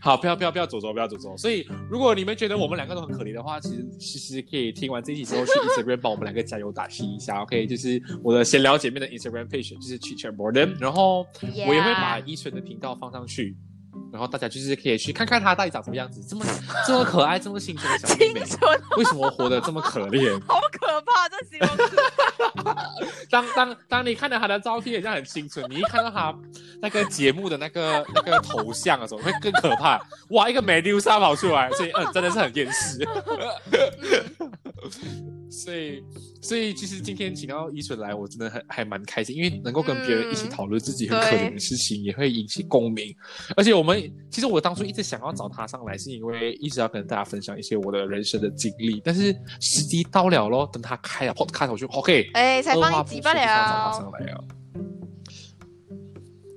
[0.00, 1.36] 好，不要不要不要走走，不要走走。
[1.36, 7.42] 所以，如果你们觉得我们两个都很可怜的话，其实其实可以听完这期之后去 Instagram 帮我们两个加油打气一下。
[7.42, 11.26] OK，就是我的闲聊姐妹的 Instagram page，就是 Chichen Borden，然后
[11.66, 13.54] 我也会把依纯的频道放上去。
[14.12, 16.44] 然后大家就是可以去看看他到底长什么样子，这么
[16.86, 18.40] 这么可爱，这么青春的小妹妹，
[18.98, 20.32] 为什么活得这么可怜？
[20.46, 20.59] 好
[21.00, 21.96] 怕，这形容词。
[23.30, 26.34] 当当当你看到他的照片，像很青春；你一看到他
[26.80, 30.00] 那个节目的那个 那个头像的时候，会更可怕。
[30.30, 33.04] 哇，一个美妞撒跑出来，所以嗯，真的是很厌世。
[35.50, 36.02] 所以，
[36.40, 43.14] 所以其实今天请到依纯来，我真的很还蛮开心，因为能够跟别人一起讨论自己很可怜的事情，也会引起共鸣。
[43.56, 49.00] 而且我们其实我当初一直想要找他上来，是因为一直要跟大家分享一些我的人生的经历。
[49.04, 54.59] 但是时机到了咯，等他开了 podcast 我就 OK，哎，才放一集罢了。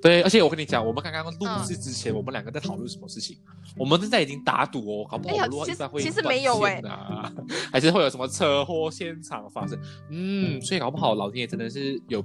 [0.04, 3.38] 对，而且我跟你讲，我们刚刚录制之前，我们两个在讨论什么事情？
[3.74, 6.82] 我们现在已经打赌哦，搞不好录一半会其实没有哎，
[7.72, 9.80] 还是会有什么车祸现场发生？
[10.10, 12.22] 嗯，所以搞不好老天爷真的是有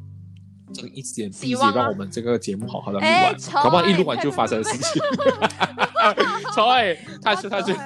[0.73, 5.01] 这个一点逼着让我们这个节目好好的录完，搞不好一录完就发生事情。
[6.55, 7.75] 超爱，他是他是。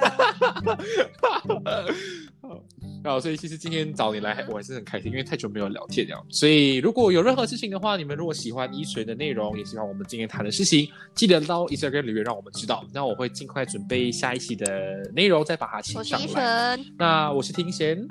[3.02, 6.24] 好，所以其实今天找你来，我还是很开心，因为太久没有聊天了。
[6.30, 12.82] 所以如果有任何事情的话，你们如果喜欢一锤的内容，也喜欢我们今天谈的事情，记得到 Instagram 留言让我们知道。
[12.94, 14.66] 那我会尽快准备下一期的
[15.14, 16.78] 内容，再把它请上来。
[16.96, 18.06] 那我是庭贤，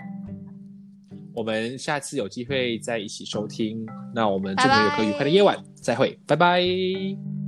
[1.34, 3.86] 我们下次有机会再一起收听。
[4.14, 7.43] 那我们祝你有个愉快的夜晚，再会，拜拜。